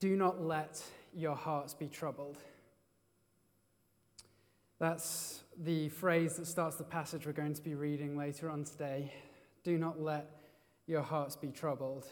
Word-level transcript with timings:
Do 0.00 0.16
not 0.16 0.40
let 0.40 0.82
your 1.14 1.34
hearts 1.34 1.74
be 1.74 1.88
troubled. 1.88 2.38
That's 4.78 5.42
the 5.56 5.88
phrase 5.88 6.36
that 6.36 6.46
starts 6.46 6.76
the 6.76 6.84
passage 6.84 7.26
we're 7.26 7.32
going 7.32 7.54
to 7.54 7.62
be 7.62 7.74
reading 7.74 8.16
later 8.16 8.48
on 8.48 8.62
today. 8.62 9.12
Do 9.64 9.76
not 9.76 10.00
let 10.00 10.30
your 10.86 11.02
hearts 11.02 11.34
be 11.34 11.48
troubled. 11.48 12.06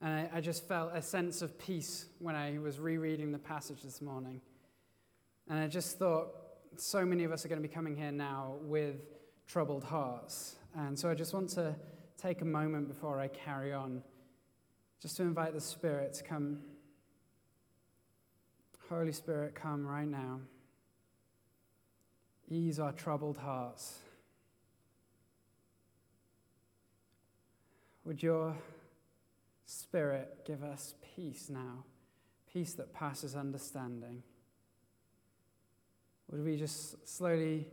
And 0.00 0.12
I, 0.12 0.38
I, 0.38 0.40
just 0.40 0.66
felt 0.66 0.92
a 0.94 1.02
sense 1.02 1.42
of 1.42 1.58
peace 1.58 2.06
when 2.20 2.34
I 2.34 2.58
was 2.58 2.78
rereading 2.78 3.32
the 3.32 3.38
passage 3.38 3.82
this 3.82 4.00
morning. 4.00 4.40
And 5.46 5.58
I 5.58 5.66
just 5.66 5.98
thought, 5.98 6.28
so 6.76 7.04
many 7.04 7.24
of 7.24 7.32
us 7.32 7.44
are 7.44 7.48
going 7.48 7.60
to 7.60 7.68
be 7.68 7.72
coming 7.72 7.94
here 7.94 8.12
now 8.12 8.54
with 8.62 8.96
troubled 9.46 9.84
hearts. 9.84 10.56
And 10.74 10.98
so 10.98 11.10
I 11.10 11.14
just 11.14 11.34
want 11.34 11.50
to 11.50 11.76
take 12.16 12.40
a 12.40 12.46
moment 12.46 12.88
before 12.88 13.20
I 13.20 13.28
carry 13.28 13.74
on, 13.74 14.02
just 15.00 15.16
to 15.16 15.22
invite 15.22 15.54
the 15.54 15.60
Spirit 15.60 16.12
to 16.14 16.22
come. 16.22 16.58
Holy 18.88 19.12
Spirit, 19.12 19.54
come 19.54 19.86
right 19.86 20.08
now. 20.08 20.40
Ease 22.48 22.78
our 22.78 22.92
troubled 22.92 23.38
hearts. 23.38 24.00
Would 28.04 28.22
your 28.22 28.56
Spirit 29.64 30.44
give 30.44 30.64
us 30.64 30.94
peace 31.14 31.48
now? 31.48 31.84
Peace 32.52 32.74
that 32.74 32.92
passes 32.92 33.36
understanding. 33.36 34.22
Would 36.30 36.44
we 36.44 36.56
just 36.56 37.08
slowly 37.08 37.68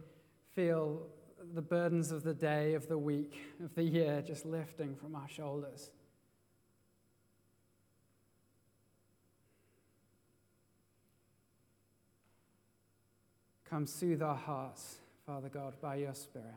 feel 0.54 1.07
the 1.54 1.62
burdens 1.62 2.12
of 2.12 2.23
the 2.23 2.34
day, 2.34 2.76
of 2.76 2.88
the 2.88 2.98
week, 2.98 3.40
of 3.63 3.73
the 3.73 3.84
year 3.84 4.21
just 4.26 4.46
lifting 4.46 4.96
from 4.96 5.16
our 5.16 5.27
shoulders? 5.27 5.90
Come 13.70 13.85
soothe 13.85 14.21
our 14.21 14.35
hearts, 14.35 14.96
Father 15.26 15.49
God, 15.49 15.73
by 15.82 15.96
your 15.96 16.13
Spirit. 16.13 16.48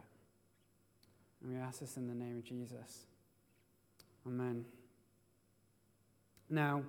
And 1.42 1.52
we 1.52 1.58
ask 1.58 1.80
this 1.80 1.96
in 1.96 2.06
the 2.06 2.14
name 2.14 2.38
of 2.38 2.44
Jesus. 2.44 3.06
Amen. 4.24 4.64
Now, 6.48 6.82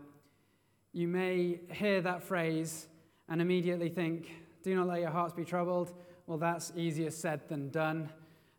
you 0.94 1.08
may 1.08 1.60
hear 1.72 2.02
that 2.02 2.22
phrase 2.22 2.86
and 3.30 3.42
immediately 3.42 3.90
think, 3.90 4.30
do 4.62 4.76
not 4.76 4.88
let 4.88 5.00
your 5.00 5.10
hearts 5.10 5.34
be 5.34 5.44
troubled. 5.44 5.92
Well, 6.28 6.38
that's 6.38 6.72
easier 6.76 7.10
said 7.10 7.42
than 7.50 7.70
done 7.70 8.10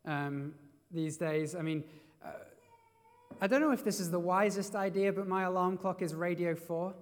um, 0.05 0.55
these 0.91 1.17
days. 1.17 1.55
I 1.55 1.63
mean, 1.63 1.85
uh, 2.25 2.31
I 3.41 3.47
don't 3.47 3.61
know 3.61 3.71
if 3.71 3.85
this 3.85 4.01
is 4.01 4.11
the 4.11 4.19
wisest 4.19 4.75
idea, 4.75 5.13
but 5.13 5.29
my 5.29 5.45
alarm 5.45 5.79
clock 5.79 6.03
is 6.03 6.13
Radio 6.13 6.57
4. 6.57 6.93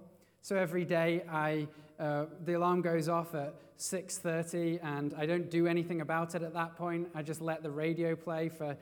So 0.43 0.55
every 0.55 0.85
day 0.85 1.23
I, 1.31 1.67
uh, 1.99 2.25
the 2.45 2.53
alarm 2.53 2.81
goes 2.81 3.07
off 3.07 3.35
at 3.35 3.53
6.30 3.77 4.83
and 4.83 5.13
I 5.15 5.27
don't 5.27 5.51
do 5.51 5.67
anything 5.67 6.01
about 6.01 6.33
it 6.33 6.41
at 6.41 6.53
that 6.55 6.75
point. 6.75 7.09
I 7.13 7.21
just 7.21 7.41
let 7.41 7.61
the 7.61 7.69
radio 7.69 8.15
play 8.15 8.49
for 8.49 8.75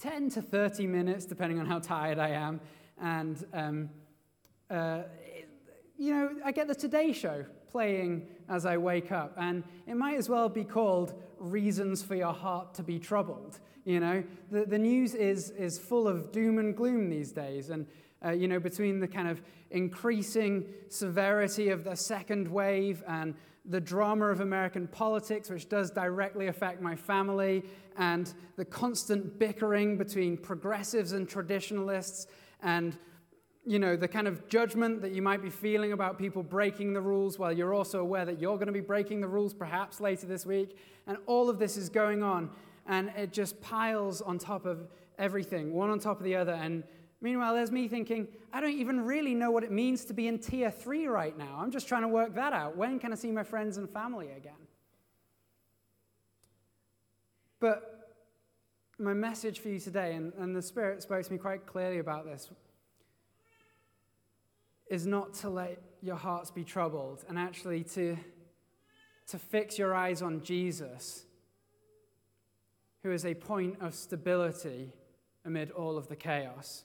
10 0.00 0.28
to 0.30 0.42
30 0.42 0.86
minutes, 0.86 1.24
depending 1.24 1.58
on 1.60 1.64
how 1.64 1.78
tired 1.78 2.18
I 2.18 2.28
am. 2.30 2.60
And, 3.00 3.42
um, 3.54 3.90
uh, 4.68 5.04
you 5.96 6.12
know, 6.12 6.30
I 6.44 6.52
get 6.52 6.68
the 6.68 6.74
Today 6.74 7.12
Show 7.14 7.46
playing 7.72 8.26
as 8.50 8.66
I 8.66 8.76
wake 8.76 9.10
up. 9.10 9.32
And 9.38 9.64
it 9.86 9.96
might 9.96 10.18
as 10.18 10.28
well 10.28 10.50
be 10.50 10.62
called 10.62 11.14
Reasons 11.38 12.02
for 12.02 12.16
Your 12.16 12.34
Heart 12.34 12.74
to 12.74 12.82
Be 12.82 12.98
Troubled. 12.98 13.60
You 13.86 14.00
know, 14.00 14.24
the, 14.50 14.66
the 14.66 14.78
news 14.78 15.14
is, 15.14 15.50
is 15.50 15.78
full 15.78 16.06
of 16.06 16.32
doom 16.32 16.58
and 16.58 16.76
gloom 16.76 17.08
these 17.08 17.32
days. 17.32 17.70
And, 17.70 17.86
uh, 18.24 18.30
you 18.30 18.48
know, 18.48 18.58
between 18.58 19.00
the 19.00 19.08
kind 19.08 19.28
of 19.28 19.42
increasing 19.70 20.66
severity 20.88 21.68
of 21.68 21.84
the 21.84 21.94
second 21.94 22.48
wave 22.48 23.02
and 23.06 23.34
the 23.64 23.80
drama 23.80 24.26
of 24.26 24.40
American 24.40 24.86
politics, 24.88 25.50
which 25.50 25.68
does 25.68 25.90
directly 25.90 26.46
affect 26.46 26.80
my 26.80 26.96
family, 26.96 27.62
and 27.96 28.32
the 28.56 28.64
constant 28.64 29.38
bickering 29.38 29.98
between 29.98 30.36
progressives 30.36 31.12
and 31.12 31.28
traditionalists, 31.28 32.26
and 32.62 32.96
you 33.66 33.78
know, 33.78 33.96
the 33.96 34.08
kind 34.08 34.26
of 34.26 34.48
judgment 34.48 35.02
that 35.02 35.12
you 35.12 35.20
might 35.20 35.42
be 35.42 35.50
feeling 35.50 35.92
about 35.92 36.18
people 36.18 36.42
breaking 36.42 36.94
the 36.94 37.00
rules 37.02 37.38
while 37.38 37.52
you're 37.52 37.74
also 37.74 38.00
aware 38.00 38.24
that 38.24 38.40
you're 38.40 38.56
going 38.56 38.68
to 38.68 38.72
be 38.72 38.80
breaking 38.80 39.20
the 39.20 39.28
rules 39.28 39.52
perhaps 39.52 40.00
later 40.00 40.26
this 40.26 40.46
week. 40.46 40.78
And 41.06 41.18
all 41.26 41.50
of 41.50 41.58
this 41.58 41.76
is 41.76 41.90
going 41.90 42.22
on, 42.22 42.50
and 42.86 43.12
it 43.14 43.30
just 43.30 43.60
piles 43.60 44.22
on 44.22 44.38
top 44.38 44.64
of 44.64 44.88
everything, 45.18 45.74
one 45.74 45.90
on 45.90 45.98
top 45.98 46.16
of 46.16 46.24
the 46.24 46.34
other. 46.34 46.52
And 46.52 46.82
meanwhile, 47.20 47.54
there's 47.54 47.72
me 47.72 47.88
thinking, 47.88 48.28
I 48.52 48.60
don't 48.60 48.74
even 48.74 49.00
really 49.04 49.34
know 49.34 49.50
what 49.50 49.64
it 49.64 49.72
means 49.72 50.04
to 50.06 50.14
be 50.14 50.28
in 50.28 50.38
tier 50.38 50.70
three 50.70 51.06
right 51.06 51.36
now. 51.36 51.58
I'm 51.60 51.70
just 51.70 51.88
trying 51.88 52.02
to 52.02 52.08
work 52.08 52.34
that 52.34 52.52
out. 52.52 52.76
When 52.76 52.98
can 52.98 53.12
I 53.12 53.16
see 53.16 53.30
my 53.30 53.42
friends 53.42 53.76
and 53.76 53.88
family 53.88 54.30
again? 54.30 54.52
But 57.60 58.16
my 58.98 59.14
message 59.14 59.60
for 59.60 59.68
you 59.68 59.78
today, 59.78 60.14
and, 60.14 60.32
and 60.34 60.54
the 60.54 60.62
Spirit 60.62 61.02
spoke 61.02 61.24
to 61.24 61.32
me 61.32 61.38
quite 61.38 61.66
clearly 61.66 61.98
about 61.98 62.24
this, 62.24 62.50
is 64.90 65.06
not 65.06 65.34
to 65.34 65.50
let 65.50 65.80
your 66.02 66.16
hearts 66.16 66.50
be 66.50 66.64
troubled 66.64 67.24
and 67.28 67.38
actually 67.38 67.84
to, 67.84 68.16
to 69.26 69.38
fix 69.38 69.78
your 69.78 69.94
eyes 69.94 70.22
on 70.22 70.42
Jesus, 70.42 71.24
who 73.02 73.12
is 73.12 73.24
a 73.24 73.34
point 73.34 73.76
of 73.80 73.94
stability 73.94 74.92
amid 75.44 75.70
all 75.70 75.96
of 75.96 76.08
the 76.08 76.16
chaos. 76.16 76.84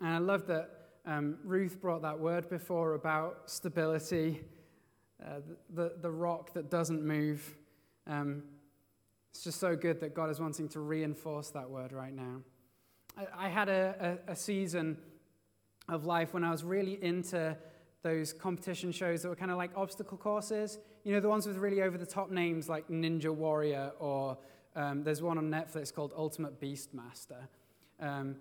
And 0.00 0.08
I 0.08 0.18
love 0.18 0.46
that 0.46 0.70
um, 1.06 1.38
Ruth 1.44 1.80
brought 1.80 2.02
that 2.02 2.18
word 2.18 2.48
before 2.48 2.94
about 2.94 3.50
stability, 3.50 4.42
uh, 5.24 5.40
the, 5.74 5.94
the 6.00 6.10
rock 6.10 6.54
that 6.54 6.70
doesn't 6.70 7.04
move. 7.04 7.56
Um, 8.06 8.42
it's 9.30 9.44
just 9.44 9.60
so 9.60 9.76
good 9.76 10.00
that 10.00 10.14
God 10.14 10.30
is 10.30 10.40
wanting 10.40 10.68
to 10.70 10.80
reinforce 10.80 11.50
that 11.50 11.68
word 11.68 11.92
right 11.92 12.14
now. 12.14 12.40
I, 13.16 13.46
I 13.46 13.48
had 13.48 13.68
a, 13.68 14.18
a, 14.28 14.32
a 14.32 14.36
season 14.36 14.96
of 15.88 16.06
life 16.06 16.32
when 16.32 16.44
I 16.44 16.50
was 16.50 16.64
really 16.64 17.02
into 17.02 17.56
those 18.02 18.32
competition 18.32 18.92
shows 18.92 19.22
that 19.22 19.28
were 19.28 19.36
kind 19.36 19.50
of 19.50 19.58
like 19.58 19.70
obstacle 19.76 20.16
courses. 20.16 20.78
You 21.04 21.12
know, 21.12 21.20
the 21.20 21.28
ones 21.28 21.46
with 21.46 21.56
really 21.56 21.82
over 21.82 21.98
the 21.98 22.06
top 22.06 22.30
names 22.30 22.68
like 22.68 22.88
Ninja 22.88 23.34
Warrior, 23.34 23.92
or 23.98 24.38
um, 24.74 25.02
there's 25.02 25.22
one 25.22 25.38
on 25.38 25.50
Netflix 25.50 25.92
called 25.92 26.12
Ultimate 26.16 26.60
Beastmaster. 26.60 27.48
Um, 28.00 28.36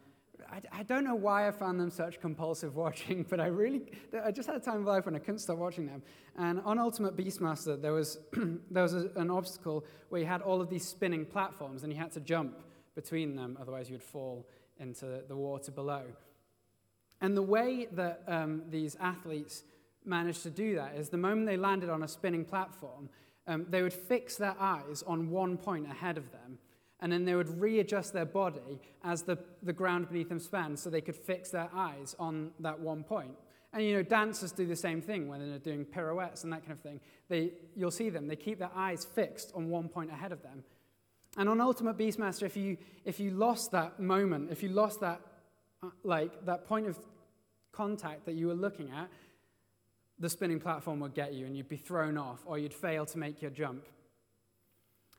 I, 0.52 0.80
I, 0.80 0.84
don't 0.84 1.04
know 1.04 1.16
why 1.16 1.48
I 1.48 1.52
found 1.52 1.80
them 1.80 1.90
such 1.90 2.20
compulsive 2.20 2.76
watching, 2.86 3.26
but 3.30 3.40
I 3.40 3.48
really, 3.48 3.84
I 4.24 4.32
just 4.32 4.48
had 4.48 4.56
a 4.56 4.60
time 4.60 4.78
of 4.78 4.86
life 4.86 5.06
when 5.06 5.16
I 5.16 5.20
couldn't 5.20 5.40
stop 5.40 5.58
watching 5.58 5.88
them. 5.88 6.02
And 6.38 6.62
on 6.62 6.80
Ultimate 6.80 7.16
Beastmaster, 7.16 7.82
there 7.82 7.94
was, 7.94 8.20
there 8.72 8.84
was 8.84 8.94
a, 8.94 9.10
an 9.16 9.30
obstacle 9.30 9.86
where 10.10 10.22
you 10.22 10.28
had 10.28 10.42
all 10.42 10.62
of 10.62 10.70
these 10.70 10.88
spinning 10.88 11.26
platforms 11.26 11.84
and 11.84 11.92
you 11.92 12.00
had 12.00 12.12
to 12.14 12.20
jump 12.20 12.60
between 12.96 13.36
them, 13.36 13.58
otherwise 13.60 13.90
you 13.90 13.96
would 13.96 14.04
fall 14.04 14.48
into 14.80 15.22
the 15.28 15.36
water 15.36 15.72
below. 15.72 16.04
And 17.22 17.36
the 17.36 17.42
way 17.42 17.88
that 17.92 18.24
um, 18.28 18.64
these 18.70 18.96
athletes 19.00 19.64
managed 20.06 20.44
to 20.44 20.50
do 20.50 20.76
that 20.76 20.96
is 20.96 21.10
the 21.10 21.18
moment 21.18 21.48
they 21.48 21.58
landed 21.58 21.90
on 21.90 22.04
a 22.04 22.08
spinning 22.08 22.46
platform, 22.46 23.10
um, 23.48 23.66
they 23.70 23.82
would 23.82 23.94
fix 23.94 24.38
their 24.38 24.56
eyes 24.60 25.04
on 25.06 25.30
one 25.30 25.58
point 25.58 25.86
ahead 25.90 26.18
of 26.18 26.32
them, 26.32 26.60
and 27.02 27.12
then 27.12 27.26
they 27.26 27.36
would 27.36 27.60
readjust 27.60 28.14
their 28.14 28.26
body 28.26 28.80
as 29.04 29.24
the, 29.24 29.38
the 29.64 29.74
ground 29.74 30.10
beneath 30.10 30.30
them 30.30 30.40
span 30.40 30.76
so 30.76 30.90
they 30.90 31.02
could 31.02 31.16
fix 31.16 31.50
their 31.50 31.70
eyes 31.74 32.16
on 32.20 32.52
that 32.60 32.80
one 32.80 33.04
point. 33.04 33.36
And 33.72 33.84
you 33.84 33.94
know, 33.94 34.04
dancers 34.04 34.52
do 34.52 34.66
the 34.66 34.76
same 34.76 35.02
thing 35.02 35.28
when 35.28 35.40
they're 35.48 35.60
doing 35.60 35.86
pirouettes 35.86 36.44
and 36.44 36.52
that 36.52 36.62
kind 36.62 36.74
of 36.74 36.82
thing. 36.82 37.00
They, 37.30 37.52
you'll 37.76 37.92
see 37.92 38.10
them, 38.10 38.28
they 38.28 38.36
keep 38.36 38.60
their 38.60 38.72
eyes 38.76 39.06
fixed 39.06 39.52
on 39.56 39.70
one 39.70 39.88
point 39.88 40.12
ahead 40.12 40.32
of 40.32 40.42
them. 40.42 40.64
And 41.38 41.48
on 41.48 41.62
Ultimate 41.62 41.98
Beastmaster, 41.98 42.44
if 42.44 42.58
you, 42.58 42.78
if 43.06 43.20
you 43.20 43.32
lost 43.32 43.72
that 43.72 44.00
moment, 44.00 44.50
if 44.52 44.64
you 44.64 44.70
lost 44.70 45.00
that 45.02 45.22
uh, 45.84 45.90
like 46.04 46.46
that 46.46 46.66
point 46.66 46.88
of 46.88 46.98
contact 47.72 48.26
that 48.26 48.34
you 48.34 48.48
were 48.48 48.56
looking 48.56 48.90
at, 48.92 49.08
the 50.18 50.30
spinning 50.30 50.60
platform 50.60 51.00
would 51.00 51.14
get 51.14 51.34
you 51.34 51.46
and 51.46 51.56
you'd 51.56 51.70
be 51.70 51.78
thrown 51.78 52.18
off 52.18 52.40
or 52.46 52.58
you'd 52.58 52.74
fail 52.74 53.06
to 53.06 53.18
make 53.18 53.42
your 53.42 53.52
jump. 53.52 53.86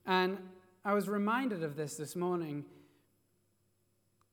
And 0.05 0.37
I 0.85 0.95
was 0.95 1.09
reminded 1.09 1.63
of 1.63 1.77
this 1.77 1.97
this 1.97 2.17
morning, 2.17 2.65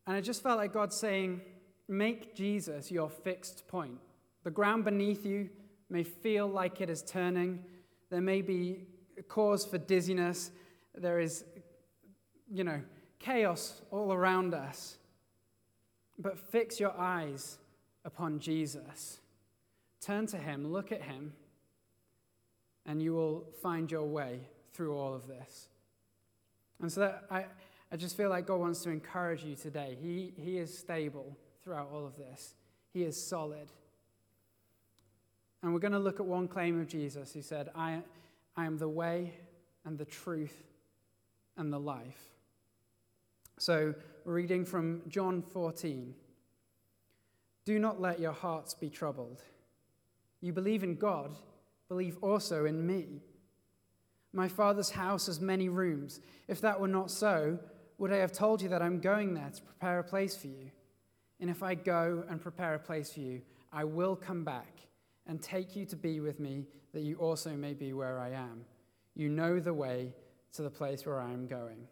and 0.05 0.15
I 0.15 0.21
just 0.21 0.41
felt 0.41 0.57
like 0.57 0.71
God 0.71 0.93
saying, 0.93 1.41
Make 1.89 2.35
Jesus 2.35 2.89
your 2.89 3.09
fixed 3.09 3.67
point. 3.67 3.99
The 4.43 4.51
ground 4.51 4.85
beneath 4.85 5.25
you 5.25 5.49
may 5.89 6.03
feel 6.03 6.47
like 6.47 6.79
it 6.79 6.89
is 6.89 7.01
turning, 7.01 7.63
there 8.09 8.21
may 8.21 8.41
be 8.41 8.87
cause 9.27 9.65
for 9.65 9.77
dizziness, 9.77 10.51
there 10.95 11.19
is, 11.19 11.43
you 12.49 12.63
know, 12.63 12.81
chaos 13.19 13.81
all 13.91 14.13
around 14.13 14.53
us. 14.53 14.97
But 16.17 16.39
fix 16.39 16.79
your 16.79 16.97
eyes 16.97 17.57
upon 18.05 18.39
Jesus. 18.39 19.19
Turn 19.99 20.25
to 20.27 20.37
him, 20.37 20.71
look 20.71 20.91
at 20.91 21.01
him, 21.01 21.33
and 22.85 23.01
you 23.01 23.13
will 23.13 23.45
find 23.61 23.91
your 23.91 24.05
way 24.05 24.39
through 24.73 24.97
all 24.97 25.13
of 25.13 25.27
this. 25.27 25.67
And 26.81 26.91
so 26.91 27.01
that 27.01 27.23
I, 27.31 27.45
I 27.91 27.95
just 27.97 28.15
feel 28.15 28.29
like 28.29 28.45
God 28.45 28.59
wants 28.59 28.81
to 28.83 28.89
encourage 28.89 29.43
you 29.43 29.55
today. 29.55 29.97
He, 30.01 30.33
he 30.37 30.57
is 30.57 30.77
stable 30.77 31.37
throughout 31.63 31.89
all 31.91 32.05
of 32.05 32.15
this, 32.17 32.55
He 32.93 33.03
is 33.03 33.21
solid. 33.21 33.71
And 35.63 35.73
we're 35.73 35.79
going 35.79 35.93
to 35.93 35.99
look 35.99 36.19
at 36.19 36.25
one 36.25 36.47
claim 36.47 36.79
of 36.79 36.87
Jesus. 36.87 37.33
He 37.33 37.41
said, 37.41 37.69
I, 37.75 38.01
I 38.55 38.65
am 38.65 38.77
the 38.77 38.87
way 38.87 39.33
and 39.85 39.97
the 39.97 40.05
truth 40.05 40.63
and 41.57 41.73
the 41.73 41.79
life. 41.79 42.35
So, 43.57 43.95
we're 44.23 44.33
reading 44.33 44.65
from 44.65 45.01
John 45.07 45.41
14. 45.41 46.13
Do 47.65 47.79
not 47.79 47.99
let 47.99 48.19
your 48.19 48.33
hearts 48.33 48.73
be 48.75 48.89
troubled. 48.89 49.41
You 50.41 50.53
believe 50.53 50.83
in 50.83 50.95
God, 50.95 51.35
believe 51.89 52.17
also 52.21 52.65
in 52.65 52.85
me. 52.85 53.23
My 54.37 54.47
Father's 54.47 54.91
house 54.91 55.25
has 55.25 55.41
many 55.41 55.67
rooms. 55.67 56.19
If 56.47 56.61
that 56.61 56.79
were 56.79 56.87
not 56.87 57.09
so, 57.09 57.57
would 57.97 58.13
I 58.13 58.17
have 58.17 58.31
told 58.31 58.61
you 58.61 58.69
that 58.69 58.83
I'm 58.83 58.99
going 58.99 59.33
there 59.33 59.49
to 59.51 59.61
prepare 59.63 59.97
a 59.97 60.03
place 60.03 60.37
for 60.37 60.45
you? 60.45 60.69
And 61.39 61.49
if 61.49 61.63
I 61.63 61.73
go 61.73 62.23
and 62.29 62.39
prepare 62.39 62.75
a 62.75 62.79
place 62.79 63.13
for 63.13 63.21
you, 63.21 63.41
I 63.73 63.83
will 63.83 64.15
come 64.15 64.43
back 64.43 64.77
and 65.25 65.41
take 65.41 65.75
you 65.75 65.87
to 65.87 65.95
be 65.95 66.19
with 66.19 66.39
me, 66.39 66.67
that 66.93 67.01
you 67.01 67.15
also 67.15 67.49
may 67.55 67.73
be 67.73 67.93
where 67.93 68.19
I 68.19 68.29
am. 68.29 68.63
You 69.15 69.27
know 69.27 69.59
the 69.59 69.73
way 69.73 70.13
to 70.53 70.61
the 70.61 70.69
place 70.69 71.03
where 71.03 71.19
I 71.19 71.31
am 71.31 71.47
going. 71.47 71.87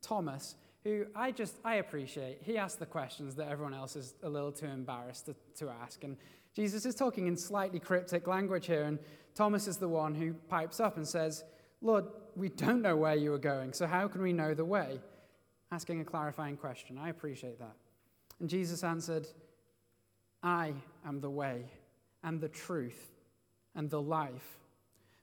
Thomas, 0.00 0.54
who 0.82 1.04
I 1.14 1.30
just 1.32 1.56
I 1.62 1.74
appreciate, 1.74 2.38
he 2.40 2.56
asked 2.56 2.78
the 2.78 2.86
questions 2.86 3.34
that 3.34 3.48
everyone 3.50 3.74
else 3.74 3.96
is 3.96 4.14
a 4.22 4.30
little 4.30 4.50
too 4.50 4.64
embarrassed 4.64 5.26
to, 5.26 5.34
to 5.56 5.68
ask. 5.68 6.04
And 6.04 6.16
Jesus 6.58 6.84
is 6.84 6.96
talking 6.96 7.28
in 7.28 7.36
slightly 7.36 7.78
cryptic 7.78 8.26
language 8.26 8.66
here, 8.66 8.82
and 8.82 8.98
Thomas 9.36 9.68
is 9.68 9.76
the 9.76 9.86
one 9.86 10.12
who 10.12 10.32
pipes 10.32 10.80
up 10.80 10.96
and 10.96 11.06
says, 11.06 11.44
Lord, 11.80 12.06
we 12.34 12.48
don't 12.48 12.82
know 12.82 12.96
where 12.96 13.14
you 13.14 13.32
are 13.32 13.38
going, 13.38 13.72
so 13.72 13.86
how 13.86 14.08
can 14.08 14.22
we 14.22 14.32
know 14.32 14.54
the 14.54 14.64
way? 14.64 14.98
Asking 15.70 16.00
a 16.00 16.04
clarifying 16.04 16.56
question. 16.56 16.98
I 16.98 17.10
appreciate 17.10 17.60
that. 17.60 17.76
And 18.40 18.50
Jesus 18.50 18.82
answered, 18.82 19.28
I 20.42 20.72
am 21.06 21.20
the 21.20 21.30
way 21.30 21.66
and 22.24 22.40
the 22.40 22.48
truth 22.48 23.12
and 23.76 23.88
the 23.88 24.02
life. 24.02 24.58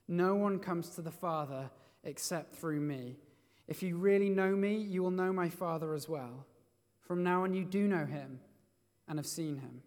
No 0.08 0.36
one 0.36 0.58
comes 0.58 0.88
to 0.94 1.02
the 1.02 1.10
Father 1.10 1.68
except 2.02 2.56
through 2.56 2.80
me. 2.80 3.14
If 3.68 3.82
you 3.82 3.98
really 3.98 4.30
know 4.30 4.56
me, 4.56 4.78
you 4.78 5.02
will 5.02 5.10
know 5.10 5.34
my 5.34 5.50
Father 5.50 5.92
as 5.92 6.08
well. 6.08 6.46
From 7.02 7.22
now 7.22 7.42
on, 7.42 7.52
you 7.52 7.66
do 7.66 7.86
know 7.86 8.06
him 8.06 8.40
and 9.06 9.18
have 9.18 9.26
seen 9.26 9.58
him. 9.58 9.82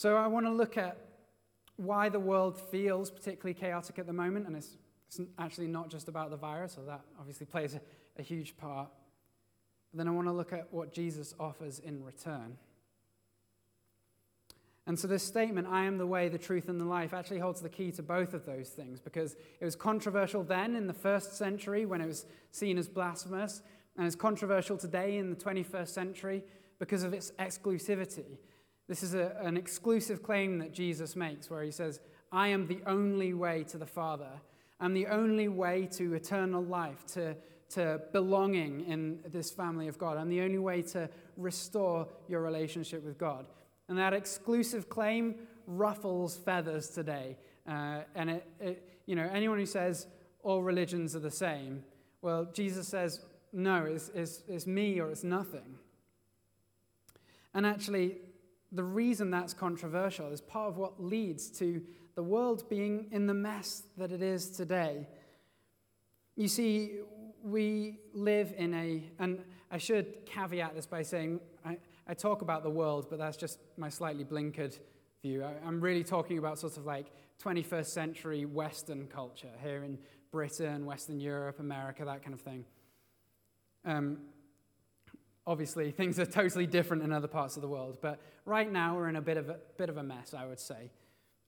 So, 0.00 0.16
I 0.16 0.28
want 0.28 0.46
to 0.46 0.50
look 0.50 0.78
at 0.78 0.96
why 1.76 2.08
the 2.08 2.18
world 2.18 2.58
feels 2.58 3.10
particularly 3.10 3.52
chaotic 3.52 3.98
at 3.98 4.06
the 4.06 4.14
moment, 4.14 4.46
and 4.46 4.56
it's, 4.56 4.78
it's 5.06 5.20
actually 5.38 5.66
not 5.66 5.90
just 5.90 6.08
about 6.08 6.30
the 6.30 6.38
virus, 6.38 6.72
so 6.72 6.80
that 6.86 7.02
obviously 7.18 7.44
plays 7.44 7.74
a, 7.74 7.82
a 8.18 8.22
huge 8.22 8.56
part. 8.56 8.88
But 9.92 9.98
then 9.98 10.08
I 10.08 10.10
want 10.12 10.26
to 10.26 10.32
look 10.32 10.54
at 10.54 10.72
what 10.72 10.94
Jesus 10.94 11.34
offers 11.38 11.80
in 11.80 12.02
return. 12.02 12.56
And 14.86 14.98
so, 14.98 15.06
this 15.06 15.22
statement, 15.22 15.68
I 15.70 15.84
am 15.84 15.98
the 15.98 16.06
way, 16.06 16.30
the 16.30 16.38
truth, 16.38 16.70
and 16.70 16.80
the 16.80 16.86
life, 16.86 17.12
actually 17.12 17.40
holds 17.40 17.60
the 17.60 17.68
key 17.68 17.92
to 17.92 18.02
both 18.02 18.32
of 18.32 18.46
those 18.46 18.70
things 18.70 19.00
because 19.00 19.36
it 19.60 19.66
was 19.66 19.76
controversial 19.76 20.42
then 20.42 20.76
in 20.76 20.86
the 20.86 20.94
first 20.94 21.36
century 21.36 21.84
when 21.84 22.00
it 22.00 22.06
was 22.06 22.24
seen 22.52 22.78
as 22.78 22.88
blasphemous, 22.88 23.60
and 23.98 24.06
it's 24.06 24.16
controversial 24.16 24.78
today 24.78 25.18
in 25.18 25.28
the 25.28 25.36
21st 25.36 25.88
century 25.88 26.42
because 26.78 27.02
of 27.02 27.12
its 27.12 27.32
exclusivity. 27.32 28.38
This 28.90 29.04
is 29.04 29.14
a, 29.14 29.36
an 29.40 29.56
exclusive 29.56 30.20
claim 30.20 30.58
that 30.58 30.72
Jesus 30.72 31.14
makes 31.14 31.48
where 31.48 31.62
he 31.62 31.70
says, 31.70 32.00
I 32.32 32.48
am 32.48 32.66
the 32.66 32.80
only 32.88 33.34
way 33.34 33.62
to 33.68 33.78
the 33.78 33.86
Father. 33.86 34.32
I'm 34.80 34.94
the 34.94 35.06
only 35.06 35.46
way 35.46 35.86
to 35.92 36.14
eternal 36.14 36.60
life, 36.60 37.06
to, 37.12 37.36
to 37.74 38.00
belonging 38.12 38.84
in 38.88 39.20
this 39.30 39.52
family 39.52 39.86
of 39.86 39.96
God. 39.96 40.18
I'm 40.18 40.28
the 40.28 40.40
only 40.40 40.58
way 40.58 40.82
to 40.82 41.08
restore 41.36 42.08
your 42.26 42.40
relationship 42.40 43.04
with 43.04 43.16
God. 43.16 43.46
And 43.88 43.96
that 43.96 44.12
exclusive 44.12 44.88
claim 44.88 45.36
ruffles 45.68 46.36
feathers 46.36 46.88
today. 46.88 47.36
Uh, 47.68 48.00
and 48.16 48.28
it, 48.28 48.46
it, 48.58 48.88
you 49.06 49.14
know, 49.14 49.30
anyone 49.32 49.58
who 49.60 49.66
says 49.66 50.08
all 50.42 50.64
religions 50.64 51.14
are 51.14 51.20
the 51.20 51.30
same, 51.30 51.84
well, 52.22 52.48
Jesus 52.52 52.88
says, 52.88 53.20
no, 53.52 53.84
it's, 53.84 54.10
it's, 54.16 54.42
it's 54.48 54.66
me 54.66 54.98
or 54.98 55.10
it's 55.10 55.22
nothing. 55.22 55.78
And 57.54 57.64
actually, 57.64 58.16
the 58.72 58.84
reason 58.84 59.30
that's 59.30 59.52
controversial 59.52 60.30
is 60.32 60.40
part 60.40 60.68
of 60.68 60.76
what 60.76 61.02
leads 61.02 61.48
to 61.58 61.82
the 62.14 62.22
world 62.22 62.68
being 62.68 63.06
in 63.10 63.26
the 63.26 63.34
mess 63.34 63.82
that 63.96 64.12
it 64.12 64.22
is 64.22 64.50
today. 64.50 65.08
You 66.36 66.48
see, 66.48 66.98
we 67.42 67.98
live 68.12 68.52
in 68.56 68.74
a, 68.74 69.02
and 69.18 69.42
I 69.70 69.78
should 69.78 70.26
caveat 70.26 70.74
this 70.74 70.86
by 70.86 71.02
saying 71.02 71.40
I, 71.64 71.78
I 72.06 72.14
talk 72.14 72.42
about 72.42 72.62
the 72.62 72.70
world, 72.70 73.06
but 73.10 73.18
that's 73.18 73.36
just 73.36 73.58
my 73.76 73.88
slightly 73.88 74.24
blinkered 74.24 74.78
view. 75.22 75.44
I, 75.44 75.54
I'm 75.66 75.80
really 75.80 76.04
talking 76.04 76.38
about 76.38 76.58
sort 76.58 76.76
of 76.76 76.86
like 76.86 77.06
21st 77.42 77.86
century 77.86 78.44
Western 78.44 79.06
culture 79.06 79.50
here 79.62 79.82
in 79.82 79.98
Britain, 80.30 80.86
Western 80.86 81.20
Europe, 81.20 81.58
America, 81.58 82.04
that 82.04 82.22
kind 82.22 82.34
of 82.34 82.40
thing. 82.40 82.64
Um, 83.84 84.18
Obviously, 85.50 85.90
things 85.90 86.20
are 86.20 86.26
totally 86.26 86.64
different 86.64 87.02
in 87.02 87.12
other 87.12 87.26
parts 87.26 87.56
of 87.56 87.62
the 87.62 87.66
world, 87.66 87.98
but 88.00 88.20
right 88.44 88.70
now 88.70 88.94
we're 88.94 89.08
in 89.08 89.16
a 89.16 89.20
bit 89.20 89.36
of 89.36 89.48
a, 89.48 89.56
bit 89.76 89.88
of 89.88 89.96
a 89.96 90.02
mess, 90.02 90.32
I 90.32 90.46
would 90.46 90.60
say. 90.60 90.92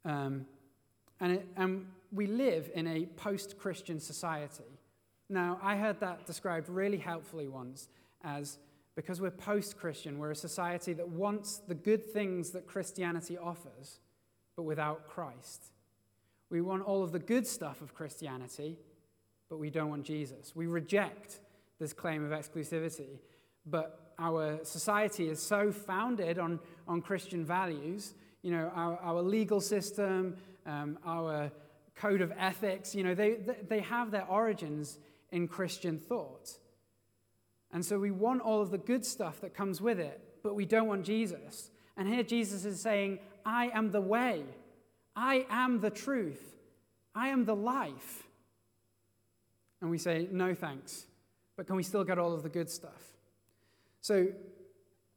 Um, 0.04 0.44
and, 1.20 1.34
it, 1.34 1.46
and 1.56 1.86
we 2.10 2.26
live 2.26 2.68
in 2.74 2.88
a 2.88 3.06
post 3.06 3.56
Christian 3.60 4.00
society. 4.00 4.80
Now, 5.28 5.60
I 5.62 5.76
heard 5.76 6.00
that 6.00 6.26
described 6.26 6.68
really 6.68 6.98
helpfully 6.98 7.46
once 7.46 7.86
as 8.24 8.58
because 8.96 9.20
we're 9.20 9.30
post 9.30 9.78
Christian, 9.78 10.18
we're 10.18 10.32
a 10.32 10.36
society 10.36 10.94
that 10.94 11.08
wants 11.08 11.58
the 11.68 11.74
good 11.76 12.04
things 12.04 12.50
that 12.50 12.66
Christianity 12.66 13.38
offers, 13.38 14.00
but 14.56 14.64
without 14.64 15.06
Christ. 15.06 15.66
We 16.50 16.60
want 16.60 16.82
all 16.82 17.04
of 17.04 17.12
the 17.12 17.20
good 17.20 17.46
stuff 17.46 17.80
of 17.80 17.94
Christianity, 17.94 18.80
but 19.48 19.58
we 19.58 19.70
don't 19.70 19.90
want 19.90 20.02
Jesus. 20.02 20.56
We 20.56 20.66
reject 20.66 21.38
this 21.78 21.92
claim 21.92 22.24
of 22.24 22.32
exclusivity 22.32 23.20
but 23.66 24.14
our 24.18 24.60
society 24.64 25.28
is 25.28 25.40
so 25.40 25.72
founded 25.72 26.38
on, 26.38 26.60
on 26.86 27.02
Christian 27.02 27.44
values. 27.44 28.14
You 28.42 28.52
know, 28.52 28.72
our, 28.74 28.96
our 28.98 29.22
legal 29.22 29.60
system, 29.60 30.36
um, 30.66 30.98
our 31.04 31.50
code 31.94 32.20
of 32.20 32.32
ethics, 32.38 32.94
you 32.94 33.04
know, 33.04 33.14
they, 33.14 33.36
they 33.68 33.80
have 33.80 34.10
their 34.10 34.26
origins 34.26 34.98
in 35.30 35.48
Christian 35.48 35.98
thought. 35.98 36.58
And 37.72 37.84
so 37.84 37.98
we 37.98 38.10
want 38.10 38.42
all 38.42 38.60
of 38.60 38.70
the 38.70 38.78
good 38.78 39.04
stuff 39.04 39.40
that 39.40 39.54
comes 39.54 39.80
with 39.80 39.98
it, 39.98 40.20
but 40.42 40.54
we 40.54 40.66
don't 40.66 40.86
want 40.86 41.04
Jesus. 41.04 41.70
And 41.96 42.08
here 42.08 42.22
Jesus 42.22 42.64
is 42.64 42.80
saying, 42.80 43.18
I 43.44 43.70
am 43.74 43.90
the 43.90 44.00
way, 44.00 44.44
I 45.16 45.46
am 45.48 45.80
the 45.80 45.90
truth, 45.90 46.54
I 47.14 47.28
am 47.28 47.44
the 47.44 47.56
life. 47.56 48.24
And 49.80 49.90
we 49.90 49.98
say, 49.98 50.28
no 50.30 50.54
thanks, 50.54 51.06
but 51.56 51.66
can 51.66 51.76
we 51.76 51.82
still 51.82 52.04
get 52.04 52.18
all 52.18 52.34
of 52.34 52.42
the 52.42 52.48
good 52.48 52.70
stuff? 52.70 53.11
So 54.02 54.26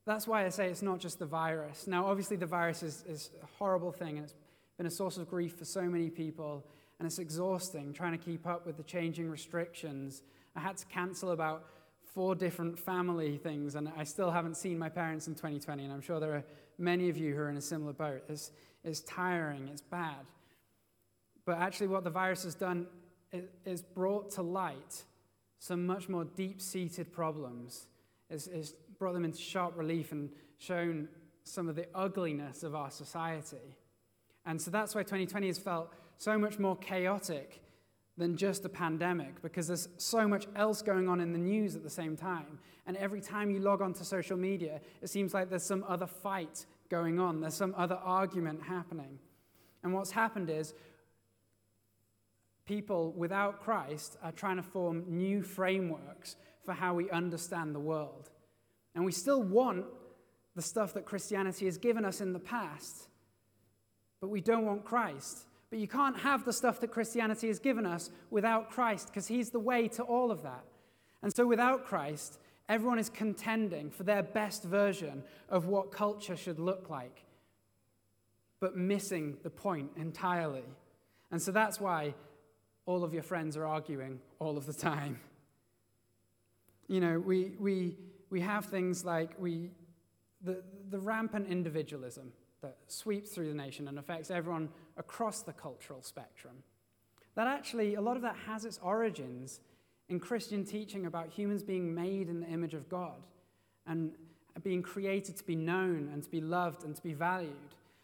that's 0.06 0.28
why 0.28 0.46
I 0.46 0.50
say 0.50 0.70
it's 0.70 0.84
not 0.84 1.00
just 1.00 1.18
the 1.18 1.26
virus. 1.26 1.88
Now, 1.88 2.06
obviously, 2.06 2.38
the 2.38 2.46
virus 2.46 2.84
is, 2.84 3.04
is 3.08 3.32
a 3.42 3.48
horrible 3.58 3.92
thing, 3.92 4.18
and 4.18 4.26
it's 4.26 4.36
been 4.78 4.86
a 4.86 4.92
source 4.92 5.18
of 5.18 5.28
grief 5.28 5.58
for 5.58 5.66
so 5.66 5.82
many 5.82 6.10
people, 6.12 6.64
and 7.00 7.08
it's 7.08 7.18
exhausting 7.18 7.92
trying 7.94 8.18
to 8.18 8.24
keep 8.24 8.46
up 8.46 8.66
with 8.66 8.78
the 8.78 8.84
changing 8.84 9.30
restrictions. 9.30 10.22
I 10.56 10.60
had 10.60 10.78
to 10.78 10.86
cancel 10.86 11.32
about 11.32 11.66
four 12.14 12.36
different 12.36 12.78
family 12.78 13.38
things, 13.38 13.74
and 13.74 13.92
I 13.98 14.04
still 14.04 14.30
haven't 14.30 14.56
seen 14.56 14.78
my 14.78 14.90
parents 14.90 15.28
in 15.28 15.34
2020, 15.34 15.84
and 15.84 15.92
I'm 15.92 16.02
sure 16.02 16.20
there 16.20 16.36
are 16.36 16.44
many 16.78 17.10
of 17.10 17.18
you 17.18 17.34
who 17.34 17.42
are 17.42 17.50
in 17.50 17.58
a 17.58 17.62
similar 17.62 17.92
boat. 17.92 18.24
It's, 18.30 18.52
it's 18.84 19.02
tiring, 19.02 19.68
it's 19.70 19.82
bad. 19.82 20.28
But 21.44 21.58
actually, 21.58 21.88
what 21.88 22.04
the 22.04 22.12
virus 22.12 22.44
has 22.44 22.54
done 22.54 22.86
is 23.66 23.82
brought 23.82 24.30
to 24.32 24.44
light 24.44 25.04
some 25.58 25.88
much 25.88 26.08
more 26.08 26.24
deep 26.24 26.62
seated 26.62 27.12
problems 27.12 27.88
has, 28.30 28.46
has 28.46 28.74
brought 28.98 29.14
them 29.14 29.26
into 29.26 29.40
sharp 29.40 29.78
relief 29.78 30.12
and 30.12 30.30
shown 30.58 31.08
some 31.44 31.70
of 31.70 31.76
the 31.76 31.88
ugliness 31.94 32.64
of 32.64 32.76
our 32.76 32.90
society. 32.90 33.76
And 34.46 34.62
so 34.62 34.72
that's 34.72 34.96
why 34.96 35.02
2020 35.02 35.48
has 35.48 35.60
felt 35.60 35.94
so 36.18 36.38
much 36.38 36.60
more 36.60 36.76
chaotic 36.78 37.62
than 38.18 38.38
just 38.38 38.64
a 38.64 38.70
pandemic 38.70 39.42
because 39.42 39.68
there's 39.68 39.90
so 39.98 40.28
much 40.28 40.48
else 40.56 40.82
going 40.82 41.10
on 41.10 41.20
in 41.20 41.34
the 41.34 41.40
news 41.40 41.76
at 41.76 41.84
the 41.84 41.90
same 41.90 42.16
time. 42.16 42.60
And 42.88 42.96
every 42.98 43.20
time 43.20 43.52
you 43.52 43.60
log 43.60 43.82
onto 43.82 44.04
social 44.04 44.38
media, 44.38 44.80
it 45.02 45.10
seems 45.10 45.34
like 45.34 45.50
there's 45.50 45.66
some 45.66 45.84
other 45.88 46.08
fight 46.08 46.66
going 46.90 47.20
on, 47.20 47.42
there's 47.42 47.56
some 47.56 47.74
other 47.78 47.96
argument 47.96 48.62
happening. 48.64 49.20
And 49.84 49.94
what's 49.94 50.12
happened 50.12 50.50
is 50.50 50.74
people 52.66 53.12
without 53.12 53.62
Christ 53.62 54.18
are 54.24 54.32
trying 54.32 54.58
to 54.58 54.64
form 54.64 55.04
new 55.08 55.42
frameworks 55.42 56.36
for 56.66 56.74
how 56.74 56.94
we 56.94 57.10
understand 57.10 57.74
the 57.74 57.80
world. 57.80 58.30
And 58.94 59.06
we 59.06 59.12
still 59.12 59.44
want 59.44 59.86
the 60.56 60.62
stuff 60.62 60.94
that 60.94 61.06
Christianity 61.06 61.66
has 61.66 61.78
given 61.78 62.06
us 62.06 62.22
in 62.22 62.34
the 62.34 62.40
past, 62.40 63.08
but 64.22 64.30
we 64.30 64.42
don't 64.42 64.66
want 64.66 64.86
Christ. 64.86 65.46
But 65.70 65.80
you 65.80 65.88
can't 65.88 66.18
have 66.20 66.46
the 66.46 66.54
stuff 66.54 66.80
that 66.82 66.92
Christianity 66.92 67.48
has 67.48 67.60
given 67.60 67.86
us 67.86 68.10
without 68.30 68.70
Christ 68.70 69.08
because 69.08 69.28
He's 69.28 69.50
the 69.50 69.60
way 69.60 69.88
to 69.90 70.04
all 70.04 70.32
of 70.32 70.44
that. 70.44 70.64
And 71.22 71.36
so 71.36 71.46
without 71.46 71.86
Christ, 71.86 72.40
everyone 72.70 73.00
is 73.00 73.10
contending 73.10 73.90
for 73.90 74.04
their 74.04 74.24
best 74.24 74.64
version 74.64 75.24
of 75.50 75.66
what 75.66 75.92
culture 75.92 76.38
should 76.38 76.60
look 76.60 76.90
like. 76.90 77.26
but 78.60 78.76
missing 78.76 79.38
the 79.44 79.50
point 79.50 79.92
entirely. 79.96 80.64
And 81.32 81.42
so 81.42 81.52
that's 81.52 81.80
why 81.80 82.16
all 82.86 83.04
of 83.04 83.14
your 83.14 83.24
friends 83.24 83.58
are 83.58 83.66
arguing 83.66 84.20
all 84.40 84.58
of 84.58 84.66
the 84.66 84.74
time. 84.74 85.20
You 86.88 87.00
know, 87.00 87.20
we, 87.20 87.54
we, 87.60 87.98
we 88.30 88.42
have 88.42 88.66
things 88.66 89.04
like 89.04 89.32
we, 89.40 89.72
the, 90.42 90.64
the 90.90 91.00
rampant 91.00 91.48
individualism 91.48 92.32
that 92.62 92.78
sweeps 92.88 93.32
through 93.32 93.48
the 93.48 93.56
nation 93.56 93.88
and 93.88 94.00
affects 94.00 94.32
everyone 94.32 94.70
across 94.98 95.42
the 95.42 95.54
cultural 95.54 96.02
spectrum. 96.02 96.64
That 97.36 97.48
actually, 97.48 97.96
a 97.96 98.02
lot 98.02 98.16
of 98.16 98.22
that 98.24 98.36
has 98.48 98.66
its 98.66 98.80
origins 98.82 99.60
in 100.10 100.20
Christian 100.20 100.64
teaching 100.64 101.06
about 101.06 101.30
humans 101.30 101.64
being 101.64 101.94
made 101.94 102.30
in 102.30 102.40
the 102.40 102.48
image 102.48 102.74
of 102.74 102.88
God 102.90 103.22
and 103.88 104.12
being 104.64 104.82
created 104.82 105.36
to 105.38 105.44
be 105.44 105.56
known 105.56 106.10
and 106.14 106.24
to 106.24 106.30
be 106.30 106.42
loved 106.42 106.84
and 106.84 106.96
to 106.96 107.04
be 107.04 107.14
valued. 107.14 107.52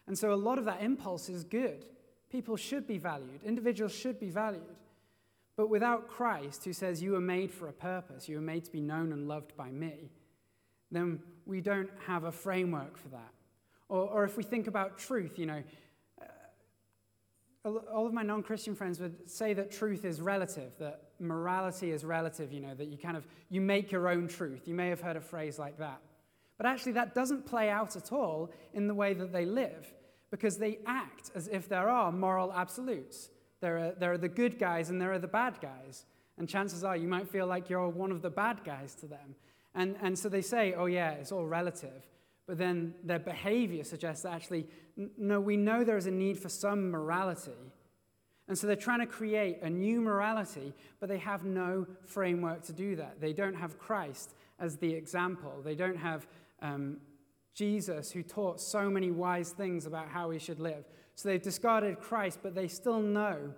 And 0.06 0.18
so 0.18 0.32
a 0.32 0.36
lot 0.36 0.58
of 0.58 0.64
that 0.66 0.82
impulse 0.82 1.28
is 1.28 1.44
good. 1.44 1.86
People 2.30 2.56
should 2.56 2.86
be 2.86 2.98
valued, 2.98 3.42
individuals 3.44 3.92
should 3.92 4.18
be 4.18 4.30
valued. 4.30 4.62
But 5.56 5.68
without 5.68 6.08
Christ, 6.08 6.64
who 6.64 6.72
says, 6.72 7.02
You 7.02 7.12
were 7.12 7.20
made 7.20 7.52
for 7.52 7.68
a 7.68 7.72
purpose, 7.72 8.28
you 8.28 8.36
were 8.36 8.42
made 8.42 8.64
to 8.64 8.72
be 8.72 8.80
known 8.80 9.12
and 9.12 9.28
loved 9.28 9.56
by 9.56 9.70
me, 9.70 10.10
then 10.90 11.20
we 11.46 11.60
don't 11.60 11.90
have 12.06 12.24
a 12.24 12.32
framework 12.32 12.96
for 12.96 13.08
that. 13.08 13.32
Or, 13.88 14.08
or 14.08 14.24
if 14.24 14.36
we 14.36 14.42
think 14.42 14.66
about 14.66 14.98
truth, 14.98 15.38
you 15.38 15.46
know, 15.46 15.62
uh, 17.64 17.68
all 17.92 18.06
of 18.06 18.12
my 18.12 18.22
non 18.22 18.42
Christian 18.42 18.74
friends 18.74 19.00
would 19.00 19.30
say 19.30 19.52
that 19.54 19.70
truth 19.70 20.04
is 20.04 20.20
relative, 20.20 20.72
that 20.78 21.02
morality 21.18 21.90
is 21.90 22.04
relative, 22.04 22.52
you 22.52 22.60
know, 22.60 22.74
that 22.74 22.88
you 22.88 22.96
kind 22.96 23.16
of 23.16 23.26
you 23.50 23.60
make 23.60 23.92
your 23.92 24.08
own 24.08 24.28
truth. 24.28 24.66
You 24.66 24.74
may 24.74 24.88
have 24.88 25.00
heard 25.00 25.16
a 25.16 25.20
phrase 25.20 25.58
like 25.58 25.78
that. 25.78 26.00
But 26.56 26.66
actually, 26.66 26.92
that 26.92 27.14
doesn't 27.14 27.46
play 27.46 27.70
out 27.70 27.96
at 27.96 28.12
all 28.12 28.50
in 28.72 28.86
the 28.86 28.94
way 28.94 29.14
that 29.14 29.32
they 29.32 29.44
live, 29.44 29.92
because 30.30 30.58
they 30.58 30.78
act 30.86 31.30
as 31.34 31.48
if 31.48 31.68
there 31.68 31.88
are 31.88 32.12
moral 32.12 32.52
absolutes. 32.52 33.30
There 33.62 33.78
are, 33.78 33.92
there 33.92 34.12
are 34.12 34.18
the 34.18 34.28
good 34.28 34.58
guys 34.58 34.90
and 34.90 35.00
there 35.00 35.12
are 35.12 35.18
the 35.18 35.28
bad 35.28 35.58
guys. 35.62 36.04
And 36.36 36.48
chances 36.48 36.82
are 36.84 36.96
you 36.96 37.08
might 37.08 37.28
feel 37.28 37.46
like 37.46 37.70
you're 37.70 37.88
one 37.88 38.10
of 38.10 38.20
the 38.20 38.28
bad 38.28 38.64
guys 38.64 38.94
to 38.96 39.06
them. 39.06 39.36
And, 39.74 39.96
and 40.02 40.18
so 40.18 40.28
they 40.28 40.42
say, 40.42 40.74
oh, 40.74 40.86
yeah, 40.86 41.12
it's 41.12 41.32
all 41.32 41.46
relative. 41.46 42.06
But 42.46 42.58
then 42.58 42.94
their 43.04 43.20
behavior 43.20 43.84
suggests 43.84 44.24
that 44.24 44.32
actually, 44.32 44.66
no, 45.16 45.40
we 45.40 45.56
know 45.56 45.84
there 45.84 45.96
is 45.96 46.06
a 46.06 46.10
need 46.10 46.38
for 46.38 46.48
some 46.48 46.90
morality. 46.90 47.52
And 48.48 48.58
so 48.58 48.66
they're 48.66 48.74
trying 48.76 48.98
to 48.98 49.06
create 49.06 49.62
a 49.62 49.70
new 49.70 50.00
morality, 50.00 50.74
but 50.98 51.08
they 51.08 51.18
have 51.18 51.44
no 51.44 51.86
framework 52.04 52.64
to 52.64 52.72
do 52.72 52.96
that. 52.96 53.20
They 53.20 53.32
don't 53.32 53.54
have 53.54 53.78
Christ 53.78 54.34
as 54.58 54.76
the 54.76 54.92
example, 54.92 55.60
they 55.64 55.74
don't 55.74 55.96
have 55.96 56.26
um, 56.60 56.98
Jesus 57.54 58.10
who 58.10 58.22
taught 58.22 58.60
so 58.60 58.88
many 58.90 59.10
wise 59.10 59.50
things 59.50 59.86
about 59.86 60.08
how 60.08 60.28
we 60.28 60.38
should 60.38 60.60
live. 60.60 60.84
So 61.14 61.28
they've 61.28 61.42
discarded 61.42 62.00
Christ, 62.00 62.40
but 62.42 62.54
they 62.54 62.68
still 62.68 63.00
know 63.00 63.54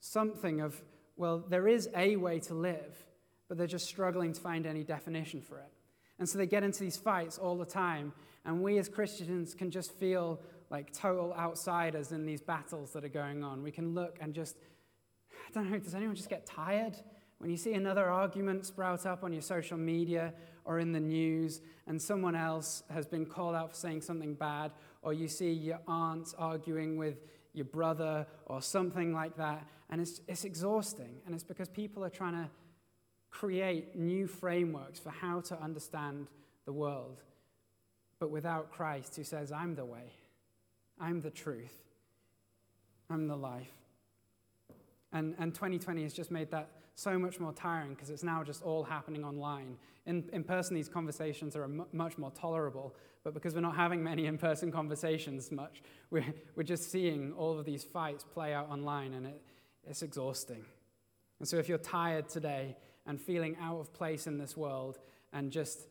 something 0.00 0.60
of, 0.60 0.80
well, 1.16 1.44
there 1.48 1.68
is 1.68 1.88
a 1.96 2.16
way 2.16 2.38
to 2.40 2.54
live, 2.54 3.06
but 3.48 3.56
they're 3.58 3.66
just 3.66 3.86
struggling 3.86 4.32
to 4.32 4.40
find 4.40 4.66
any 4.66 4.84
definition 4.84 5.40
for 5.40 5.58
it. 5.58 5.72
And 6.18 6.28
so 6.28 6.38
they 6.38 6.46
get 6.46 6.62
into 6.64 6.80
these 6.80 6.96
fights 6.96 7.38
all 7.38 7.56
the 7.56 7.64
time, 7.64 8.12
and 8.44 8.62
we 8.62 8.78
as 8.78 8.88
Christians 8.88 9.54
can 9.54 9.70
just 9.70 9.92
feel 9.92 10.40
like 10.70 10.92
total 10.92 11.32
outsiders 11.34 12.12
in 12.12 12.26
these 12.26 12.40
battles 12.40 12.92
that 12.92 13.04
are 13.04 13.08
going 13.08 13.42
on. 13.42 13.62
We 13.62 13.70
can 13.70 13.94
look 13.94 14.18
and 14.20 14.34
just, 14.34 14.56
I 15.32 15.52
don't 15.52 15.70
know, 15.70 15.78
does 15.78 15.94
anyone 15.94 16.14
just 16.14 16.28
get 16.28 16.46
tired? 16.46 16.96
When 17.38 17.50
you 17.50 17.56
see 17.56 17.74
another 17.74 18.06
argument 18.06 18.66
sprout 18.66 19.06
up 19.06 19.22
on 19.22 19.32
your 19.32 19.42
social 19.42 19.78
media 19.78 20.34
or 20.68 20.78
in 20.78 20.92
the 20.92 21.00
news, 21.00 21.62
and 21.86 22.00
someone 22.00 22.36
else 22.36 22.82
has 22.90 23.06
been 23.06 23.24
called 23.24 23.54
out 23.54 23.70
for 23.70 23.74
saying 23.74 24.02
something 24.02 24.34
bad, 24.34 24.70
or 25.00 25.14
you 25.14 25.26
see 25.26 25.50
your 25.50 25.80
aunt 25.88 26.34
arguing 26.38 26.98
with 26.98 27.16
your 27.54 27.64
brother 27.64 28.26
or 28.44 28.60
something 28.60 29.14
like 29.14 29.34
that, 29.38 29.66
and 29.88 29.98
it's, 29.98 30.20
it's 30.28 30.44
exhausting. 30.44 31.22
And 31.24 31.34
it's 31.34 31.42
because 31.42 31.70
people 31.70 32.04
are 32.04 32.10
trying 32.10 32.34
to 32.34 32.50
create 33.30 33.96
new 33.96 34.26
frameworks 34.26 35.00
for 35.00 35.08
how 35.08 35.40
to 35.40 35.58
understand 35.58 36.26
the 36.66 36.72
world, 36.74 37.22
but 38.20 38.30
without 38.30 38.70
Christ, 38.70 39.16
who 39.16 39.24
says, 39.24 39.50
I'm 39.50 39.74
the 39.74 39.86
way, 39.86 40.12
I'm 41.00 41.22
the 41.22 41.30
truth, 41.30 41.72
I'm 43.08 43.26
the 43.26 43.36
life. 43.36 43.77
And, 45.18 45.34
and 45.40 45.52
2020 45.52 46.04
has 46.04 46.12
just 46.14 46.30
made 46.30 46.48
that 46.52 46.70
so 46.94 47.18
much 47.18 47.40
more 47.40 47.52
tiring 47.52 47.90
because 47.90 48.08
it's 48.08 48.22
now 48.22 48.44
just 48.44 48.62
all 48.62 48.84
happening 48.84 49.24
online. 49.24 49.76
In, 50.06 50.24
in 50.32 50.44
person, 50.44 50.76
these 50.76 50.88
conversations 50.88 51.56
are 51.56 51.66
much 51.92 52.16
more 52.18 52.30
tolerable, 52.30 52.94
but 53.24 53.34
because 53.34 53.52
we're 53.54 53.60
not 53.60 53.74
having 53.74 54.02
many 54.02 54.26
in 54.26 54.38
person 54.38 54.70
conversations 54.70 55.50
much, 55.50 55.82
we're, 56.10 56.24
we're 56.54 56.62
just 56.62 56.92
seeing 56.92 57.32
all 57.32 57.58
of 57.58 57.64
these 57.64 57.82
fights 57.82 58.24
play 58.32 58.54
out 58.54 58.70
online, 58.70 59.14
and 59.14 59.26
it, 59.26 59.42
it's 59.88 60.02
exhausting. 60.02 60.64
And 61.40 61.48
so, 61.48 61.56
if 61.56 61.68
you're 61.68 61.78
tired 61.78 62.28
today 62.28 62.76
and 63.04 63.20
feeling 63.20 63.56
out 63.60 63.80
of 63.80 63.92
place 63.92 64.28
in 64.28 64.38
this 64.38 64.56
world 64.56 64.98
and 65.32 65.50
just 65.50 65.88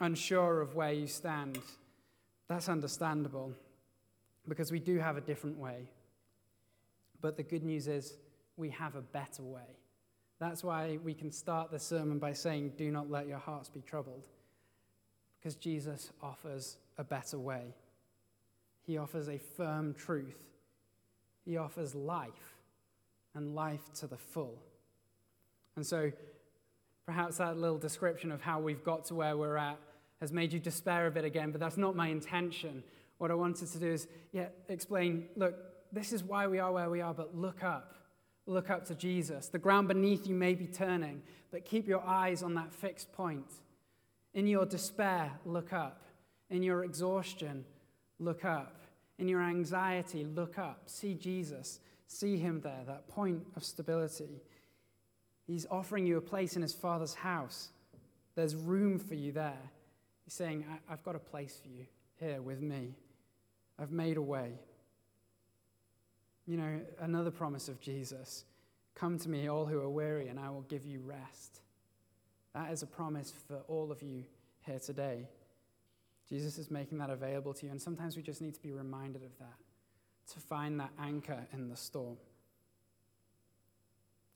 unsure 0.00 0.60
of 0.60 0.76
where 0.76 0.92
you 0.92 1.08
stand, 1.08 1.58
that's 2.48 2.68
understandable 2.68 3.52
because 4.48 4.70
we 4.70 4.78
do 4.78 4.98
have 4.98 5.16
a 5.16 5.20
different 5.20 5.58
way. 5.58 5.88
But 7.22 7.36
the 7.36 7.42
good 7.42 7.62
news 7.62 7.88
is 7.88 8.18
we 8.56 8.68
have 8.70 8.96
a 8.96 9.00
better 9.00 9.42
way. 9.42 9.78
That's 10.38 10.64
why 10.64 10.98
we 11.02 11.14
can 11.14 11.30
start 11.30 11.70
the 11.70 11.78
sermon 11.78 12.18
by 12.18 12.32
saying, 12.32 12.72
Do 12.76 12.90
not 12.90 13.08
let 13.08 13.28
your 13.28 13.38
hearts 13.38 13.68
be 13.68 13.80
troubled. 13.80 14.26
Because 15.38 15.54
Jesus 15.54 16.10
offers 16.20 16.76
a 16.98 17.04
better 17.04 17.38
way. 17.38 17.74
He 18.82 18.98
offers 18.98 19.28
a 19.28 19.38
firm 19.38 19.94
truth. 19.94 20.36
He 21.44 21.56
offers 21.56 21.94
life, 21.94 22.56
and 23.34 23.54
life 23.54 23.92
to 23.94 24.06
the 24.06 24.16
full. 24.16 24.58
And 25.76 25.86
so, 25.86 26.12
perhaps 27.06 27.38
that 27.38 27.56
little 27.56 27.78
description 27.78 28.30
of 28.30 28.40
how 28.40 28.60
we've 28.60 28.84
got 28.84 29.04
to 29.06 29.14
where 29.14 29.36
we're 29.36 29.56
at 29.56 29.78
has 30.20 30.32
made 30.32 30.52
you 30.52 30.60
despair 30.60 31.06
a 31.06 31.10
bit 31.10 31.24
again, 31.24 31.50
but 31.50 31.60
that's 31.60 31.76
not 31.76 31.96
my 31.96 32.08
intention. 32.08 32.84
What 33.18 33.30
I 33.30 33.34
wanted 33.34 33.68
to 33.72 33.78
do 33.78 33.90
is, 33.90 34.06
yeah, 34.32 34.46
explain 34.68 35.26
look, 35.36 35.54
this 35.92 36.12
is 36.12 36.24
why 36.24 36.46
we 36.46 36.58
are 36.58 36.72
where 36.72 36.90
we 36.90 37.00
are, 37.00 37.14
but 37.14 37.36
look 37.36 37.62
up. 37.62 37.94
Look 38.46 38.70
up 38.70 38.86
to 38.86 38.94
Jesus. 38.94 39.48
The 39.48 39.58
ground 39.58 39.88
beneath 39.88 40.26
you 40.26 40.34
may 40.34 40.54
be 40.54 40.66
turning, 40.66 41.22
but 41.50 41.64
keep 41.64 41.86
your 41.86 42.02
eyes 42.02 42.42
on 42.42 42.54
that 42.54 42.72
fixed 42.72 43.12
point. 43.12 43.52
In 44.34 44.46
your 44.46 44.66
despair, 44.66 45.32
look 45.44 45.72
up. 45.72 46.02
In 46.50 46.62
your 46.62 46.84
exhaustion, 46.84 47.64
look 48.18 48.44
up. 48.44 48.80
In 49.18 49.28
your 49.28 49.42
anxiety, 49.42 50.24
look 50.24 50.58
up. 50.58 50.82
See 50.86 51.14
Jesus. 51.14 51.78
See 52.06 52.36
him 52.36 52.60
there, 52.60 52.82
that 52.86 53.08
point 53.08 53.46
of 53.56 53.62
stability. 53.62 54.42
He's 55.46 55.66
offering 55.70 56.06
you 56.06 56.16
a 56.16 56.22
place 56.22 56.56
in 56.56 56.62
his 56.62 56.74
Father's 56.74 57.14
house. 57.14 57.68
There's 58.34 58.56
room 58.56 58.98
for 58.98 59.14
you 59.14 59.32
there. 59.32 59.70
He's 60.24 60.34
saying, 60.34 60.64
I've 60.88 61.02
got 61.02 61.16
a 61.16 61.20
place 61.20 61.60
for 61.62 61.68
you 61.68 61.86
here 62.18 62.40
with 62.40 62.60
me. 62.60 62.94
I've 63.78 63.92
made 63.92 64.16
a 64.16 64.22
way. 64.22 64.52
You 66.46 66.56
know, 66.56 66.80
another 67.00 67.30
promise 67.30 67.68
of 67.68 67.80
Jesus 67.80 68.44
Come 68.94 69.18
to 69.18 69.28
me, 69.28 69.48
all 69.48 69.66
who 69.66 69.80
are 69.80 69.88
weary, 69.88 70.28
and 70.28 70.38
I 70.38 70.50
will 70.50 70.62
give 70.62 70.84
you 70.84 71.00
rest. 71.00 71.60
That 72.54 72.70
is 72.72 72.82
a 72.82 72.86
promise 72.86 73.32
for 73.48 73.62
all 73.68 73.90
of 73.90 74.02
you 74.02 74.24
here 74.60 74.78
today. 74.78 75.28
Jesus 76.28 76.58
is 76.58 76.70
making 76.70 76.98
that 76.98 77.10
available 77.10 77.54
to 77.54 77.66
you, 77.66 77.72
and 77.72 77.80
sometimes 77.80 78.16
we 78.16 78.22
just 78.22 78.40
need 78.40 78.54
to 78.54 78.62
be 78.62 78.70
reminded 78.72 79.22
of 79.22 79.36
that, 79.38 79.56
to 80.34 80.40
find 80.40 80.78
that 80.78 80.90
anchor 81.00 81.46
in 81.52 81.68
the 81.68 81.76
storm. 81.76 82.16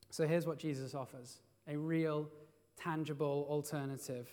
So 0.09 0.27
here's 0.27 0.45
what 0.45 0.57
Jesus 0.57 0.95
offers 0.95 1.39
a 1.67 1.77
real, 1.77 2.29
tangible 2.81 3.45
alternative 3.49 4.27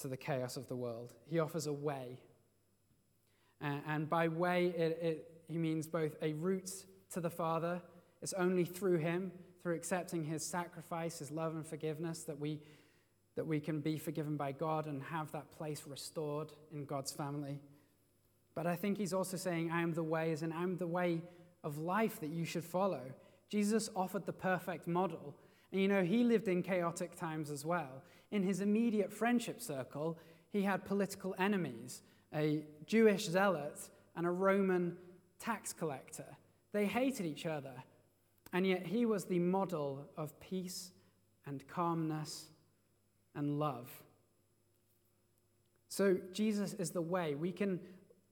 to 0.00 0.08
the 0.08 0.16
chaos 0.16 0.56
of 0.56 0.68
the 0.68 0.76
world. 0.76 1.12
He 1.26 1.38
offers 1.38 1.66
a 1.66 1.72
way. 1.72 2.18
And 3.60 4.08
by 4.08 4.28
way, 4.28 4.66
it, 4.76 4.98
it 5.02 5.35
he 5.48 5.58
means 5.58 5.86
both 5.86 6.16
a 6.22 6.32
route 6.34 6.84
to 7.12 7.20
the 7.20 7.30
Father. 7.30 7.80
It's 8.22 8.32
only 8.34 8.64
through 8.64 8.98
him, 8.98 9.32
through 9.62 9.74
accepting 9.74 10.24
his 10.24 10.44
sacrifice, 10.44 11.18
his 11.18 11.30
love 11.30 11.54
and 11.54 11.66
forgiveness, 11.66 12.22
that 12.24 12.38
we, 12.38 12.60
that 13.36 13.46
we 13.46 13.60
can 13.60 13.80
be 13.80 13.98
forgiven 13.98 14.36
by 14.36 14.52
God 14.52 14.86
and 14.86 15.02
have 15.04 15.30
that 15.32 15.50
place 15.52 15.84
restored 15.86 16.52
in 16.72 16.84
God's 16.84 17.12
family. 17.12 17.60
But 18.54 18.66
I 18.66 18.74
think 18.74 18.98
he's 18.98 19.12
also 19.12 19.36
saying, 19.36 19.70
I 19.70 19.82
am 19.82 19.92
the 19.92 20.02
way, 20.02 20.32
as 20.32 20.42
in 20.42 20.52
I'm 20.52 20.76
the 20.76 20.86
way 20.86 21.20
of 21.62 21.78
life 21.78 22.20
that 22.20 22.30
you 22.30 22.44
should 22.44 22.64
follow. 22.64 23.02
Jesus 23.48 23.90
offered 23.94 24.26
the 24.26 24.32
perfect 24.32 24.86
model. 24.86 25.34
And 25.70 25.80
you 25.80 25.88
know, 25.88 26.02
he 26.02 26.24
lived 26.24 26.48
in 26.48 26.62
chaotic 26.62 27.16
times 27.16 27.50
as 27.50 27.64
well. 27.64 28.02
In 28.30 28.42
his 28.42 28.60
immediate 28.60 29.12
friendship 29.12 29.60
circle, 29.60 30.18
he 30.50 30.62
had 30.62 30.84
political 30.84 31.34
enemies 31.38 32.02
a 32.34 32.64
Jewish 32.86 33.28
zealot 33.28 33.78
and 34.16 34.26
a 34.26 34.30
Roman 34.30 34.96
tax 35.38 35.72
collector. 35.72 36.36
They 36.72 36.86
hated 36.86 37.26
each 37.26 37.46
other, 37.46 37.84
and 38.52 38.66
yet 38.66 38.86
he 38.86 39.06
was 39.06 39.24
the 39.24 39.38
model 39.38 40.08
of 40.16 40.38
peace 40.40 40.92
and 41.46 41.66
calmness 41.68 42.46
and 43.34 43.58
love. 43.58 43.88
So 45.88 46.16
Jesus 46.32 46.74
is 46.74 46.90
the 46.90 47.00
way. 47.00 47.34
We 47.34 47.52
can 47.52 47.80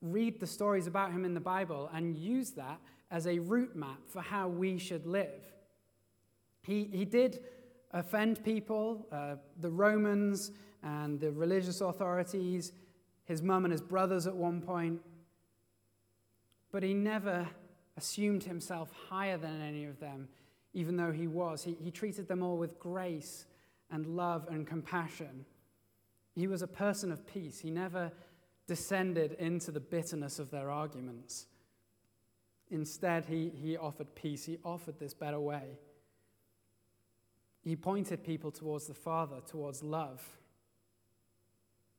read 0.03 0.41
the 0.41 0.47
stories 0.47 0.87
about 0.87 1.13
him 1.13 1.25
in 1.25 1.35
the 1.35 1.41
Bible 1.41 1.91
and 1.93 2.17
use 2.17 2.51
that 2.53 2.79
as 3.11 3.27
a 3.27 3.39
route 3.39 3.75
map 3.75 4.01
for 4.09 4.21
how 4.21 4.49
we 4.49 4.79
should 4.79 5.07
live. 5.07 5.43
He, 6.63 6.89
he 6.93 7.05
did 7.05 7.41
offend 7.93 8.45
people, 8.45 9.07
uh, 9.13 9.37
the 9.61 9.71
Romans 9.71 10.53
and 10.83 11.21
the 11.21 11.31
religious 11.31 11.81
authorities, 11.81 12.73
his 13.25 13.41
mum 13.43 13.65
and 13.65 13.73
his 13.73 13.81
brothers 13.81 14.27
at 14.27 14.35
one 14.35 14.61
point, 14.61 15.01
but 16.75 16.83
he 16.83 16.93
never 16.93 17.47
assumed 17.97 18.43
himself 18.43 18.91
higher 19.09 19.39
than 19.39 19.63
any 19.63 19.85
of 19.85 20.01
them, 20.01 20.27
even 20.73 20.97
though 20.97 21.13
he 21.13 21.29
was. 21.29 21.63
He, 21.63 21.77
he 21.81 21.93
treated 21.93 22.27
them 22.27 22.43
all 22.43 22.57
with 22.57 22.81
grace 22.81 23.47
and 23.93 24.05
love 24.09 24.49
and 24.51 24.67
compassion. 24.67 25.45
He 26.35 26.49
was 26.49 26.63
a 26.63 26.67
person 26.67 27.13
of 27.13 27.29
peace. 27.29 27.61
He 27.61 27.71
never 27.71 28.11
descended 28.67 29.35
into 29.35 29.71
the 29.71 29.79
bitterness 29.79 30.41
of 30.41 30.51
their 30.51 30.69
arguments. 30.69 31.47
Instead, 32.73 33.27
he, 33.27 33.53
he 33.55 33.77
offered 33.77 34.13
peace. 34.17 34.45
He 34.45 34.59
offered 34.65 34.99
this 34.99 35.15
better 35.15 35.39
way. 35.39 35.79
He 37.63 37.77
pointed 37.77 38.25
people 38.25 38.51
towards 38.51 38.89
the 38.89 38.95
Father, 38.95 39.37
towards 39.47 39.85
love, 39.85 40.29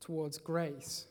towards 0.02 0.38
grace. 0.38 1.06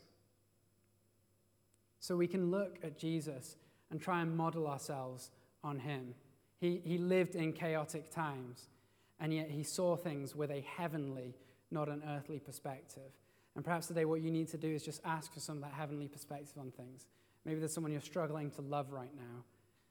So 2.05 2.19
we 2.19 2.27
can 2.27 2.51
look 2.51 2.77
at 2.83 2.99
Jesus 2.99 3.57
and 3.91 3.99
try 3.99 4.21
and 4.21 4.37
model 4.37 4.67
ourselves 4.67 5.31
on 5.63 5.79
him. 5.79 6.15
He, 6.61 6.83
he 6.85 6.99
lived 6.99 7.35
in 7.35 7.55
chaotic 7.55 8.11
times, 8.11 8.69
and 9.19 9.33
yet 9.33 9.49
he 9.49 9.63
saw 9.63 9.97
things 9.97 10.37
with 10.37 10.51
a 10.51 10.61
heavenly, 10.77 11.35
not 11.71 11.89
an 11.89 12.03
earthly 12.07 12.41
perspective. 12.41 13.11
And 13.57 13.65
perhaps 13.65 13.87
today, 13.87 14.05
what 14.05 14.21
you 14.21 14.31
need 14.31 14.49
to 14.49 14.59
do 14.59 14.69
is 14.69 14.83
just 14.85 15.01
ask 15.03 15.33
for 15.33 15.41
some 15.41 15.57
of 15.57 15.63
that 15.63 15.73
heavenly 15.73 16.07
perspective 16.07 16.59
on 16.59 16.73
things. 16.73 17.07
Maybe 17.47 17.59
there's 17.59 17.73
someone 17.73 17.91
you're 17.91 18.03
struggling 18.03 18.51
to 18.51 18.61
love 18.61 18.93
right 18.93 19.17
now. 19.17 19.43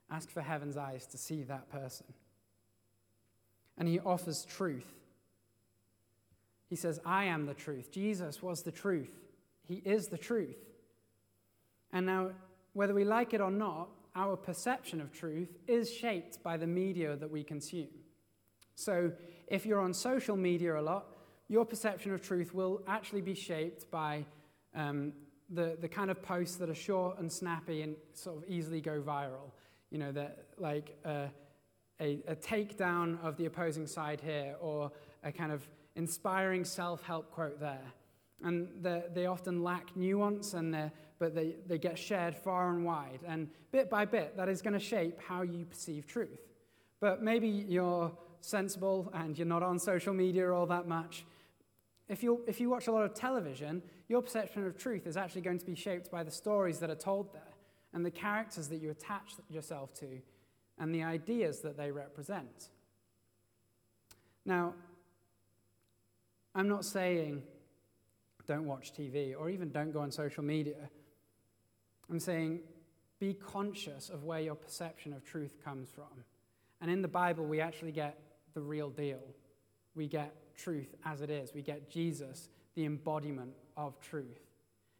Ask 0.08 0.30
for 0.30 0.40
heaven's 0.40 0.76
eyes 0.76 1.06
to 1.06 1.18
see 1.18 1.42
that 1.42 1.68
person. 1.68 2.06
And 3.76 3.88
he 3.88 3.98
offers 3.98 4.44
truth. 4.44 4.86
He 6.70 6.76
says, 6.76 7.00
I 7.04 7.24
am 7.24 7.46
the 7.46 7.54
truth. 7.54 7.90
Jesus 7.90 8.40
was 8.40 8.62
the 8.62 8.70
truth. 8.70 9.10
He 9.66 9.82
is 9.84 10.06
the 10.06 10.18
truth. 10.18 10.58
And 11.94 12.06
now, 12.06 12.32
whether 12.72 12.92
we 12.92 13.04
like 13.04 13.32
it 13.34 13.40
or 13.40 13.52
not, 13.52 13.88
our 14.16 14.36
perception 14.36 15.00
of 15.00 15.12
truth 15.12 15.56
is 15.68 15.90
shaped 15.90 16.42
by 16.42 16.56
the 16.56 16.66
media 16.66 17.16
that 17.16 17.30
we 17.30 17.44
consume. 17.44 17.88
So, 18.74 19.12
if 19.46 19.64
you're 19.64 19.80
on 19.80 19.94
social 19.94 20.36
media 20.36 20.78
a 20.78 20.82
lot, 20.82 21.06
your 21.48 21.64
perception 21.64 22.12
of 22.12 22.20
truth 22.20 22.52
will 22.52 22.82
actually 22.88 23.20
be 23.20 23.34
shaped 23.34 23.88
by 23.92 24.26
um, 24.74 25.12
the, 25.50 25.76
the 25.80 25.88
kind 25.88 26.10
of 26.10 26.20
posts 26.20 26.56
that 26.56 26.68
are 26.68 26.74
short 26.74 27.20
and 27.20 27.30
snappy 27.30 27.82
and 27.82 27.94
sort 28.12 28.38
of 28.38 28.50
easily 28.50 28.80
go 28.80 29.00
viral. 29.00 29.52
You 29.90 29.98
know, 29.98 30.12
that 30.12 30.46
like 30.58 30.98
uh, 31.04 31.28
a, 32.00 32.18
a 32.26 32.34
takedown 32.34 33.22
of 33.22 33.36
the 33.36 33.46
opposing 33.46 33.86
side 33.86 34.20
here, 34.20 34.56
or 34.60 34.90
a 35.22 35.30
kind 35.30 35.52
of 35.52 35.68
inspiring 35.94 36.64
self 36.64 37.04
help 37.04 37.30
quote 37.30 37.60
there. 37.60 37.92
And 38.42 38.68
they 38.82 39.26
often 39.26 39.62
lack 39.62 39.96
nuance, 39.96 40.54
and 40.54 40.90
but 41.18 41.34
they, 41.34 41.56
they 41.66 41.78
get 41.78 41.98
shared 41.98 42.36
far 42.36 42.70
and 42.70 42.84
wide. 42.84 43.20
And 43.26 43.48
bit 43.72 43.88
by 43.88 44.04
bit, 44.04 44.36
that 44.36 44.48
is 44.48 44.60
going 44.60 44.74
to 44.74 44.80
shape 44.80 45.20
how 45.26 45.42
you 45.42 45.64
perceive 45.64 46.06
truth. 46.06 46.40
But 47.00 47.22
maybe 47.22 47.48
you're 47.48 48.12
sensible 48.40 49.10
and 49.14 49.38
you're 49.38 49.46
not 49.46 49.62
on 49.62 49.78
social 49.78 50.12
media 50.12 50.52
all 50.52 50.66
that 50.66 50.86
much, 50.86 51.24
if 52.08 52.22
you, 52.22 52.42
if 52.46 52.60
you 52.60 52.68
watch 52.68 52.86
a 52.86 52.92
lot 52.92 53.04
of 53.04 53.14
television, 53.14 53.82
your 54.08 54.20
perception 54.20 54.66
of 54.66 54.76
truth 54.76 55.06
is 55.06 55.16
actually 55.16 55.40
going 55.40 55.58
to 55.58 55.64
be 55.64 55.74
shaped 55.74 56.10
by 56.10 56.22
the 56.22 56.30
stories 56.30 56.78
that 56.80 56.90
are 56.90 56.94
told 56.94 57.32
there 57.32 57.42
and 57.94 58.04
the 58.04 58.10
characters 58.10 58.68
that 58.68 58.76
you 58.76 58.90
attach 58.90 59.34
yourself 59.48 59.94
to 59.94 60.20
and 60.78 60.94
the 60.94 61.02
ideas 61.02 61.60
that 61.60 61.76
they 61.76 61.90
represent. 61.90 62.68
Now, 64.44 64.74
I'm 66.54 66.68
not 66.68 66.84
saying 66.84 67.42
don't 68.46 68.66
watch 68.66 68.92
TV 68.92 69.34
or 69.38 69.50
even 69.50 69.70
don't 69.70 69.92
go 69.92 70.00
on 70.00 70.10
social 70.10 70.42
media. 70.42 70.88
I'm 72.10 72.20
saying 72.20 72.60
be 73.18 73.34
conscious 73.34 74.10
of 74.10 74.24
where 74.24 74.40
your 74.40 74.54
perception 74.54 75.12
of 75.12 75.24
truth 75.24 75.56
comes 75.64 75.88
from. 75.90 76.24
And 76.80 76.90
in 76.90 77.02
the 77.02 77.08
Bible, 77.08 77.44
we 77.44 77.60
actually 77.60 77.92
get 77.92 78.18
the 78.52 78.60
real 78.60 78.90
deal. 78.90 79.22
We 79.94 80.08
get 80.08 80.34
truth 80.56 80.94
as 81.04 81.20
it 81.20 81.30
is. 81.30 81.54
We 81.54 81.62
get 81.62 81.88
Jesus, 81.88 82.48
the 82.74 82.84
embodiment 82.84 83.54
of 83.76 83.98
truth. 84.00 84.40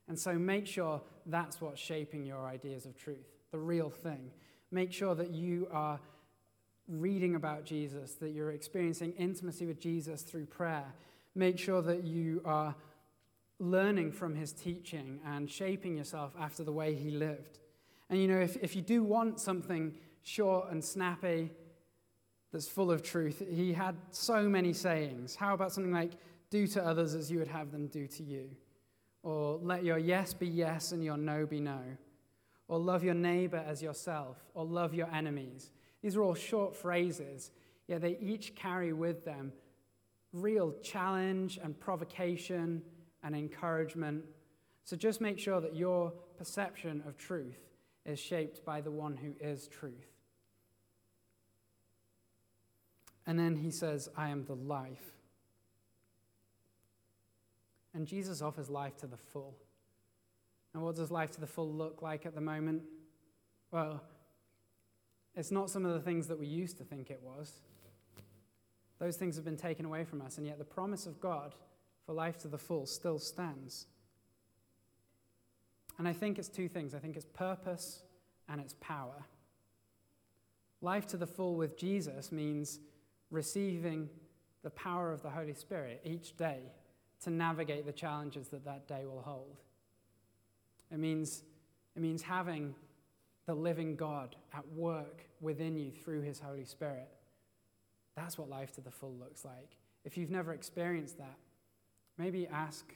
And 0.08 0.18
so 0.18 0.34
make 0.34 0.66
sure 0.66 1.00
that's 1.26 1.60
what's 1.60 1.80
shaping 1.80 2.24
your 2.24 2.46
ideas 2.46 2.86
of 2.86 2.96
truth, 2.96 3.26
the 3.50 3.58
real 3.58 3.90
thing. 3.90 4.30
Make 4.70 4.92
sure 4.92 5.14
that 5.14 5.30
you 5.30 5.68
are 5.72 6.00
reading 6.88 7.34
about 7.34 7.64
Jesus, 7.64 8.14
that 8.14 8.30
you're 8.30 8.52
experiencing 8.52 9.12
intimacy 9.18 9.66
with 9.66 9.80
Jesus 9.80 10.22
through 10.22 10.46
prayer. 10.46 10.94
Make 11.34 11.58
sure 11.58 11.80
that 11.82 12.04
you 12.04 12.42
are 12.44 12.74
learning 13.58 14.12
from 14.12 14.34
his 14.34 14.52
teaching 14.52 15.20
and 15.26 15.50
shaping 15.50 15.96
yourself 15.96 16.32
after 16.38 16.64
the 16.64 16.72
way 16.72 16.94
he 16.94 17.10
lived. 17.10 17.58
And 18.10 18.20
you 18.20 18.28
know, 18.28 18.40
if, 18.40 18.56
if 18.56 18.76
you 18.76 18.82
do 18.82 19.02
want 19.02 19.40
something 19.40 19.94
short 20.22 20.70
and 20.70 20.84
snappy, 20.84 21.50
that's 22.52 22.68
full 22.68 22.90
of 22.90 23.02
truth. 23.02 23.42
He 23.50 23.72
had 23.72 23.96
so 24.10 24.48
many 24.48 24.72
sayings. 24.72 25.34
How 25.34 25.54
about 25.54 25.72
something 25.72 25.92
like, 25.92 26.12
do 26.50 26.66
to 26.68 26.84
others 26.84 27.14
as 27.14 27.30
you 27.30 27.38
would 27.38 27.48
have 27.48 27.72
them 27.72 27.88
do 27.88 28.06
to 28.06 28.22
you? 28.22 28.50
Or 29.22 29.58
let 29.60 29.82
your 29.82 29.98
yes 29.98 30.34
be 30.34 30.46
yes 30.46 30.92
and 30.92 31.02
your 31.02 31.16
no 31.16 31.46
be 31.46 31.58
no. 31.58 31.80
Or 32.68 32.78
love 32.78 33.02
your 33.02 33.14
neighbor 33.14 33.62
as 33.66 33.82
yourself. 33.82 34.44
Or 34.54 34.64
love 34.64 34.94
your 34.94 35.12
enemies. 35.12 35.72
These 36.00 36.16
are 36.16 36.22
all 36.22 36.34
short 36.34 36.76
phrases, 36.76 37.50
yet 37.88 38.02
they 38.02 38.18
each 38.20 38.54
carry 38.54 38.92
with 38.92 39.24
them 39.24 39.52
real 40.32 40.74
challenge 40.82 41.58
and 41.62 41.78
provocation 41.78 42.82
and 43.24 43.34
encouragement. 43.34 44.24
So 44.84 44.96
just 44.96 45.20
make 45.20 45.38
sure 45.38 45.60
that 45.60 45.74
your 45.74 46.12
perception 46.38 47.02
of 47.08 47.16
truth 47.16 47.58
is 48.04 48.20
shaped 48.20 48.64
by 48.64 48.82
the 48.82 48.90
one 48.90 49.16
who 49.16 49.32
is 49.40 49.66
truth. 49.66 50.12
And 53.26 53.38
then 53.38 53.56
he 53.56 53.70
says, 53.70 54.10
I 54.16 54.28
am 54.28 54.44
the 54.44 54.54
life. 54.54 55.14
And 57.94 58.06
Jesus 58.06 58.42
offers 58.42 58.68
life 58.68 58.96
to 58.98 59.06
the 59.06 59.16
full. 59.16 59.54
And 60.74 60.82
what 60.82 60.96
does 60.96 61.10
life 61.10 61.30
to 61.32 61.40
the 61.40 61.46
full 61.46 61.72
look 61.72 62.02
like 62.02 62.26
at 62.26 62.34
the 62.34 62.40
moment? 62.40 62.82
Well, 63.70 64.02
it's 65.34 65.50
not 65.50 65.70
some 65.70 65.86
of 65.86 65.94
the 65.94 66.00
things 66.00 66.26
that 66.26 66.38
we 66.38 66.46
used 66.46 66.76
to 66.78 66.84
think 66.84 67.10
it 67.10 67.20
was. 67.22 67.52
Those 68.98 69.16
things 69.16 69.36
have 69.36 69.44
been 69.44 69.56
taken 69.56 69.86
away 69.86 70.04
from 70.04 70.20
us, 70.20 70.36
and 70.36 70.46
yet 70.46 70.58
the 70.58 70.64
promise 70.64 71.06
of 71.06 71.20
God 71.20 71.54
for 72.06 72.12
life 72.12 72.38
to 72.38 72.48
the 72.48 72.58
full 72.58 72.86
still 72.86 73.18
stands. 73.18 73.86
And 75.98 76.08
I 76.08 76.12
think 76.12 76.38
it's 76.38 76.48
two 76.48 76.68
things 76.68 76.94
I 76.94 76.98
think 76.98 77.16
it's 77.16 77.26
purpose 77.26 78.02
and 78.48 78.60
it's 78.60 78.74
power. 78.80 79.24
Life 80.80 81.06
to 81.08 81.16
the 81.16 81.26
full 81.26 81.54
with 81.54 81.78
Jesus 81.78 82.30
means 82.30 82.80
receiving 83.30 84.08
the 84.62 84.70
power 84.70 85.12
of 85.12 85.22
the 85.22 85.30
Holy 85.30 85.54
Spirit 85.54 86.00
each 86.04 86.36
day 86.36 86.72
to 87.22 87.30
navigate 87.30 87.86
the 87.86 87.92
challenges 87.92 88.48
that 88.48 88.64
that 88.64 88.86
day 88.86 89.04
will 89.06 89.22
hold. 89.22 89.60
It 90.90 90.98
means, 90.98 91.42
it 91.96 92.02
means 92.02 92.22
having 92.22 92.74
the 93.46 93.54
living 93.54 93.96
God 93.96 94.36
at 94.52 94.66
work 94.72 95.24
within 95.40 95.78
you 95.78 95.90
through 95.90 96.22
his 96.22 96.40
Holy 96.40 96.64
Spirit. 96.64 97.08
That's 98.16 98.38
what 98.38 98.48
life 98.48 98.72
to 98.72 98.80
the 98.80 98.90
full 98.90 99.14
looks 99.14 99.44
like. 99.44 99.76
If 100.04 100.16
you've 100.16 100.30
never 100.30 100.52
experienced 100.52 101.18
that, 101.18 101.36
maybe 102.18 102.46
ask 102.46 102.92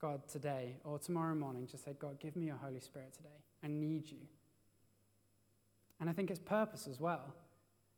God 0.00 0.20
today 0.28 0.76
or 0.84 0.98
tomorrow 0.98 1.34
morning, 1.34 1.66
just 1.66 1.84
say, 1.84 1.94
God, 1.98 2.20
give 2.20 2.36
me 2.36 2.46
your 2.46 2.56
Holy 2.56 2.80
Spirit 2.80 3.12
today. 3.14 3.28
I 3.62 3.68
need 3.68 4.10
you. 4.10 4.18
And 6.00 6.08
I 6.08 6.12
think 6.12 6.30
it's 6.30 6.38
purpose 6.38 6.86
as 6.88 7.00
well. 7.00 7.34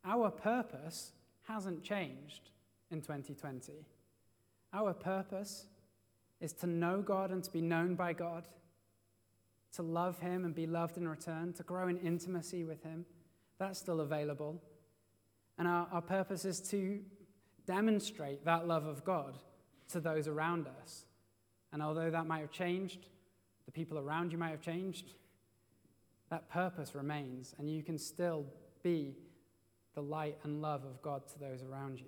Our 0.04 0.30
purpose 0.30 1.12
hasn't 1.42 1.82
changed 1.82 2.50
in 2.90 3.02
2020. 3.02 3.72
Our 4.72 4.94
purpose 4.94 5.66
is 6.40 6.52
to 6.54 6.66
know 6.66 7.02
God 7.02 7.30
and 7.30 7.44
to 7.44 7.50
be 7.50 7.60
known 7.60 7.94
by 7.94 8.14
God, 8.14 8.48
to 9.74 9.82
love 9.82 10.18
Him 10.20 10.44
and 10.44 10.54
be 10.54 10.66
loved 10.66 10.96
in 10.96 11.06
return, 11.06 11.52
to 11.54 11.62
grow 11.62 11.88
in 11.88 11.98
intimacy 11.98 12.64
with 12.64 12.82
Him. 12.82 13.04
That's 13.58 13.78
still 13.78 14.00
available. 14.00 14.62
And 15.58 15.68
our, 15.68 15.86
our 15.92 16.00
purpose 16.00 16.46
is 16.46 16.60
to 16.70 17.00
demonstrate 17.66 18.46
that 18.46 18.66
love 18.66 18.86
of 18.86 19.04
God 19.04 19.36
to 19.92 20.00
those 20.00 20.28
around 20.28 20.66
us. 20.82 21.04
And 21.72 21.82
although 21.82 22.10
that 22.10 22.26
might 22.26 22.40
have 22.40 22.50
changed, 22.50 23.06
the 23.66 23.72
people 23.72 23.98
around 23.98 24.32
you 24.32 24.38
might 24.38 24.50
have 24.50 24.60
changed, 24.60 25.12
that 26.30 26.48
purpose 26.48 26.94
remains, 26.94 27.54
and 27.58 27.68
you 27.70 27.82
can 27.82 27.98
still 27.98 28.46
be 28.82 29.16
the 29.94 30.02
light 30.02 30.38
and 30.44 30.62
love 30.62 30.84
of 30.84 31.02
God 31.02 31.26
to 31.28 31.38
those 31.38 31.62
around 31.62 31.98
you. 31.98 32.06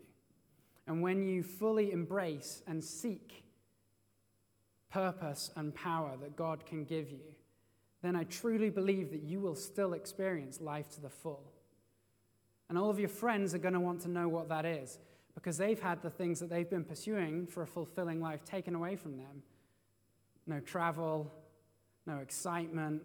And 0.86 1.02
when 1.02 1.22
you 1.22 1.42
fully 1.42 1.92
embrace 1.92 2.62
and 2.66 2.82
seek 2.82 3.44
purpose 4.90 5.50
and 5.56 5.74
power 5.74 6.16
that 6.20 6.36
God 6.36 6.66
can 6.66 6.84
give 6.84 7.10
you, 7.10 7.34
then 8.02 8.16
I 8.16 8.24
truly 8.24 8.70
believe 8.70 9.10
that 9.10 9.22
you 9.22 9.40
will 9.40 9.54
still 9.54 9.92
experience 9.92 10.60
life 10.60 10.90
to 10.90 11.00
the 11.00 11.08
full. 11.08 11.52
And 12.68 12.76
all 12.76 12.90
of 12.90 12.98
your 12.98 13.08
friends 13.08 13.54
are 13.54 13.58
going 13.58 13.74
to 13.74 13.80
want 13.80 14.00
to 14.02 14.08
know 14.08 14.28
what 14.28 14.48
that 14.48 14.64
is 14.64 14.98
because 15.34 15.56
they've 15.56 15.80
had 15.80 16.02
the 16.02 16.10
things 16.10 16.40
that 16.40 16.50
they've 16.50 16.68
been 16.68 16.84
pursuing 16.84 17.46
for 17.46 17.62
a 17.62 17.66
fulfilling 17.66 18.20
life 18.20 18.44
taken 18.44 18.74
away 18.74 18.96
from 18.96 19.16
them 19.16 19.42
no 20.46 20.60
travel, 20.60 21.32
no 22.06 22.18
excitement, 22.18 23.02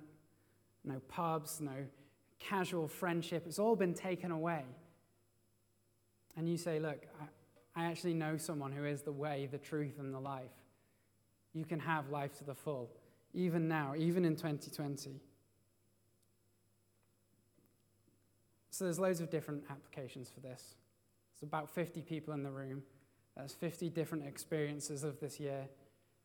no 0.84 1.00
pubs, 1.08 1.62
no 1.62 1.86
casual 2.40 2.88
friendship. 2.88 3.44
It's 3.46 3.60
all 3.60 3.76
been 3.76 3.94
taken 3.94 4.32
away. 4.32 4.64
And 6.36 6.50
you 6.50 6.58
say, 6.58 6.80
Look, 6.80 7.06
I, 7.76 7.84
I 7.84 7.86
actually 7.86 8.14
know 8.14 8.38
someone 8.38 8.72
who 8.72 8.86
is 8.86 9.02
the 9.02 9.12
way, 9.12 9.48
the 9.52 9.58
truth, 9.58 10.00
and 10.00 10.14
the 10.14 10.20
life. 10.20 10.52
You 11.54 11.66
can 11.66 11.80
have 11.80 12.10
life 12.10 12.38
to 12.40 12.44
the 12.44 12.56
full, 12.56 12.90
even 13.34 13.68
now, 13.68 13.94
even 13.98 14.26
in 14.26 14.36
2020. 14.36 15.20
So 18.70 18.84
there's 18.84 19.00
loads 19.00 19.22
of 19.22 19.32
different 19.32 19.64
applications 19.72 20.30
for 20.30 20.40
this. 20.40 20.76
There's 21.40 21.48
about 21.48 21.70
50 21.70 22.02
people 22.02 22.34
in 22.34 22.44
the 22.44 22.50
room. 22.50 22.84
There's 23.36 23.54
50 23.54 23.90
different 23.90 24.26
experiences 24.26 25.04
of 25.04 25.20
this 25.20 25.40
year, 25.40 25.68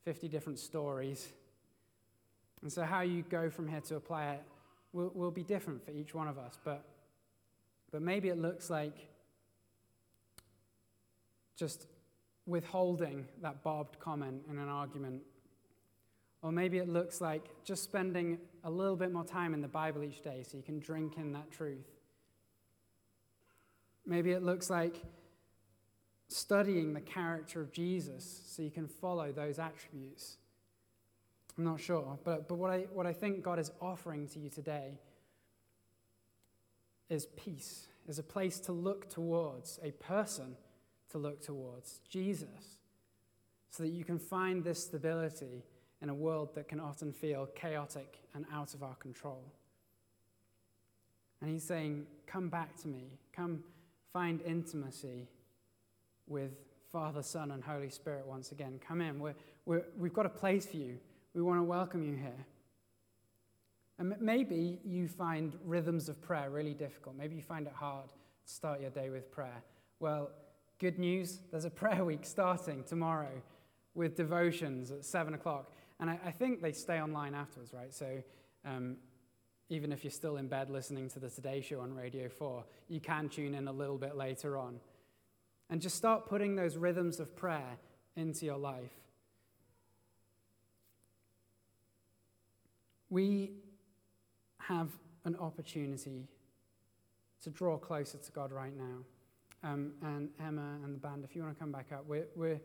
50 0.05 0.29
different 0.29 0.59
stories. 0.59 1.29
And 2.63 2.73
so, 2.73 2.85
how 2.85 3.03
you 3.03 3.23
go 3.23 3.51
from 3.51 3.69
here 3.69 3.81
to 3.83 3.97
apply 3.97 4.33
it 4.33 4.43
will, 4.93 5.11
will 5.15 5.31
be 5.31 5.43
different 5.43 5.85
for 5.85 5.91
each 5.91 6.15
one 6.15 6.29
of 6.29 6.39
us. 6.39 6.59
But, 6.65 6.85
but 7.91 8.01
maybe 8.01 8.29
it 8.29 8.39
looks 8.39 8.71
like 8.71 9.09
just 11.57 11.87
withholding 12.47 13.27
that 13.43 13.63
barbed 13.63 13.99
comment 13.99 14.43
in 14.51 14.59
an 14.59 14.69
argument. 14.69 15.23
Or 16.43 16.51
maybe 16.51 16.79
it 16.79 16.89
looks 16.89 17.21
like 17.21 17.45
just 17.65 17.85
spending 17.85 18.39
a 18.65 18.71
little 18.71 18.97
bit 18.97 19.13
more 19.13 19.25
time 19.25 19.55
in 19.55 19.61
the 19.61 19.69
Bible 19.69 20.03
each 20.03 20.23
day 20.23 20.45
so 20.49 20.57
you 20.57 20.63
can 20.63 20.81
drink 20.81 21.17
in 21.17 21.33
that 21.33 21.51
truth. 21.51 21.92
Maybe 24.07 24.33
it 24.33 24.43
looks 24.43 24.69
like 24.69 25.03
studying 26.29 26.95
the 26.95 27.01
character 27.01 27.61
of 27.61 27.73
Jesus 27.73 28.43
so 28.47 28.63
you 28.63 28.71
can 28.71 28.89
follow 28.89 29.33
those 29.33 29.59
attributes. 29.59 30.39
I'm 31.57 31.65
not 31.65 31.81
sure. 31.81 32.19
But, 32.25 32.49
but 32.49 32.57
what, 32.57 32.71
I, 32.71 32.79
what 32.93 33.07
I 33.07 33.13
think 33.13 33.43
God 33.43 33.59
is 33.59 33.71
offering 33.81 34.27
to 34.29 34.39
you 34.39 34.49
today 34.49 34.99
is 37.09 37.27
peace, 37.37 37.89
is 38.09 38.19
a 38.19 38.23
place 38.23 38.59
to 38.61 38.73
look 38.73 39.09
towards, 39.09 39.79
a 39.83 39.91
person 39.93 40.57
to 41.11 41.19
look 41.19 41.43
towards, 41.43 42.01
Jesus, 42.09 42.79
so 43.71 43.83
that 43.83 43.91
you 43.91 44.05
can 44.05 44.19
find 44.19 44.65
this 44.65 44.83
stability 44.83 45.65
in 46.01 46.09
a 46.09 46.15
world 46.15 46.55
that 46.55 46.69
can 46.69 46.81
often 46.81 47.13
feel 47.13 47.47
chaotic 47.55 48.19
and 48.35 48.47
out 48.53 48.75
of 48.75 48.83
our 48.83 48.95
control. 48.95 49.45
And 51.41 51.51
he's 51.51 51.65
saying, 51.65 52.07
Come 52.27 52.49
back 52.49 52.77
to 52.83 52.89
me. 52.89 53.19
Come 53.35 53.63
find 54.13 54.41
intimacy 54.43 55.29
with 56.27 56.53
Father, 56.91 57.23
Son, 57.23 57.51
and 57.51 57.65
Holy 57.65 57.89
Spirit 57.89 58.27
once 58.27 58.53
again. 58.53 58.79
Come 58.87 59.01
in. 59.01 59.19
We're, 59.19 59.35
we're, 59.65 59.85
we've 59.97 60.13
got 60.13 60.27
a 60.27 60.31
place 60.31 60.67
for 60.67 60.77
you. 60.77 60.99
We 61.35 61.43
want 61.43 61.59
to 61.59 61.65
welcome 61.65 62.03
you 62.03 62.15
here. 62.17 62.47
And 63.99 64.15
maybe 64.21 64.79
you 64.85 65.09
find 65.09 65.55
rhythms 65.65 66.09
of 66.09 66.21
prayer 66.21 66.51
really 66.51 66.75
difficult. 66.75 67.17
Maybe 67.17 67.37
you 67.37 67.43
find 67.43 67.67
it 67.67 67.73
hard 67.73 68.09
to 68.09 68.53
start 68.53 68.81
your 68.81 68.91
day 68.91 69.11
with 69.11 69.31
prayer. 69.31 69.63
Well, 70.01 70.31
good 70.79 70.99
news 70.99 71.39
there's 71.51 71.65
a 71.65 71.71
prayer 71.83 72.05
week 72.05 72.25
starting 72.25 72.85
tomorrow 72.85 73.31
with 73.95 74.17
devotions 74.17 74.91
at 74.91 75.05
7 75.05 75.35
o'clock. 75.35 75.71
And 76.01 76.11
I, 76.11 76.19
I 76.27 76.31
think 76.31 76.61
they 76.61 76.73
stay 76.73 77.01
online 77.01 77.35
afterwards, 77.35 77.73
right? 77.73 77.95
So 77.95 78.23
um, 78.65 78.97
even 79.73 79.91
if 79.91 80.05
you're 80.05 80.11
still 80.11 80.37
in 80.37 80.49
bed 80.49 80.69
listening 80.69 81.09
to 81.09 81.19
the 81.19 81.31
Today 81.31 81.63
Show 81.63 81.81
on 81.81 81.95
Radio 81.95 82.29
4, 82.29 82.63
you 82.89 83.01
can 83.01 83.31
tune 83.31 83.55
in 83.55 83.69
a 83.69 83.73
little 83.73 83.97
bit 83.97 84.17
later 84.17 84.59
on. 84.59 84.81
And 85.71 85.81
just 85.81 85.97
start 85.97 86.27
putting 86.27 86.57
those 86.57 86.77
rhythms 86.77 87.19
of 87.19 87.35
prayer 87.35 87.79
into 88.15 88.45
your 88.45 88.59
life. 88.59 88.93
We 93.09 93.53
have 94.59 94.91
an 95.25 95.37
opportunity 95.37 96.29
to 97.43 97.51
draw 97.51 97.79
closer 97.79 98.19
to 98.19 98.33
God 98.33 98.53
right 98.53 98.77
now. 98.77 98.99
Um, 99.65 99.93
and 100.03 100.29
Emma 100.39 100.81
and 100.85 100.95
the 100.95 100.99
band, 100.99 101.25
if 101.25 101.35
you 101.35 101.43
want 101.43 101.55
to 101.55 101.59
come 101.59 101.73
back 101.73 101.87
up, 101.93 102.05
we're, 102.07 102.27
we're 102.37 102.61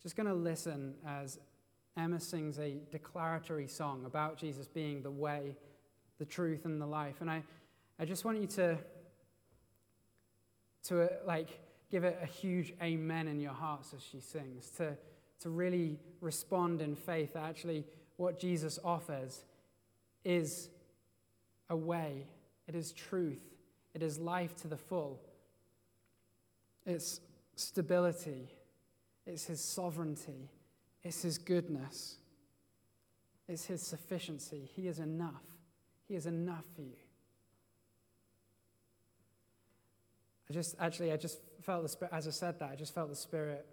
just 0.00 0.14
going 0.14 0.28
to 0.28 0.34
listen 0.34 0.94
as 1.04 1.40
Emma 1.96 2.20
sings 2.20 2.58
a 2.58 2.76
declaratory 2.90 3.66
song 3.66 4.04
about 4.06 4.36
Jesus 4.36 4.66
being 4.66 5.02
the 5.02 5.10
way, 5.10 5.56
the 6.22 6.26
truth, 6.26 6.66
and 6.66 6.80
the 6.80 6.86
life. 6.86 7.16
And 7.20 7.28
I, 7.28 7.42
I 7.98 8.04
just 8.04 8.24
want 8.24 8.40
you 8.40 8.46
to, 8.46 8.78
to 10.84 11.02
uh, 11.02 11.08
like, 11.26 11.48
give 11.90 12.04
it 12.04 12.16
a 12.22 12.26
huge 12.26 12.72
amen 12.80 13.26
in 13.26 13.40
your 13.40 13.52
hearts 13.52 13.92
as 13.92 14.04
she 14.04 14.20
sings, 14.20 14.70
to, 14.76 14.96
to 15.40 15.50
really 15.50 15.98
respond 16.20 16.80
in 16.80 16.94
faith. 16.94 17.32
that 17.32 17.42
Actually, 17.42 17.84
what 18.18 18.38
Jesus 18.38 18.78
offers 18.84 19.42
is 20.24 20.68
a 21.68 21.74
way, 21.76 22.28
it 22.68 22.76
is 22.76 22.92
truth, 22.92 23.42
it 23.92 24.00
is 24.00 24.16
life 24.16 24.54
to 24.62 24.68
the 24.68 24.76
full, 24.76 25.18
it's 26.86 27.20
stability, 27.56 28.46
it's 29.26 29.46
His 29.46 29.60
sovereignty, 29.60 30.50
it's 31.02 31.22
His 31.22 31.36
goodness, 31.36 32.18
it's 33.48 33.64
His 33.64 33.82
sufficiency. 33.82 34.70
He 34.76 34.86
is 34.86 35.00
enough. 35.00 35.51
He 36.12 36.16
is 36.16 36.26
enough 36.26 36.66
for 36.76 36.82
you. 36.82 37.00
I 40.50 40.52
just, 40.52 40.76
actually, 40.78 41.10
I 41.10 41.16
just 41.16 41.38
felt 41.62 41.84
the 41.84 41.88
Spirit, 41.88 42.12
as 42.12 42.28
I 42.28 42.32
said 42.32 42.58
that, 42.60 42.68
I 42.68 42.74
just 42.74 42.94
felt 42.94 43.08
the 43.08 43.16
Spirit 43.16 43.64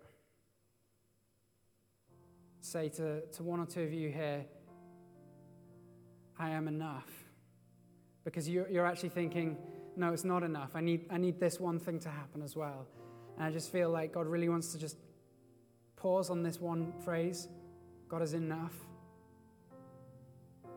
say 2.61 2.87
to, 2.87 3.25
to 3.25 3.43
one 3.43 3.59
or 3.59 3.65
two 3.65 3.81
of 3.81 3.91
you 3.91 4.07
here, 4.07 4.45
I 6.39 6.51
am 6.51 6.69
enough. 6.69 7.09
Because 8.23 8.47
you're, 8.47 8.69
you're 8.69 8.85
actually 8.85 9.09
thinking, 9.09 9.57
no, 9.97 10.13
it's 10.13 10.23
not 10.23 10.41
enough. 10.41 10.69
I 10.75 10.79
need, 10.79 11.07
I 11.11 11.17
need 11.17 11.41
this 11.41 11.59
one 11.59 11.77
thing 11.77 11.99
to 11.99 12.09
happen 12.09 12.41
as 12.41 12.55
well. 12.55 12.87
And 13.35 13.43
I 13.45 13.51
just 13.51 13.69
feel 13.69 13.89
like 13.89 14.13
God 14.13 14.27
really 14.27 14.47
wants 14.47 14.71
to 14.71 14.79
just 14.79 14.95
pause 15.97 16.29
on 16.29 16.41
this 16.41 16.57
one 16.61 16.93
phrase 17.03 17.49
God 18.07 18.21
is 18.21 18.33
enough. 18.33 18.75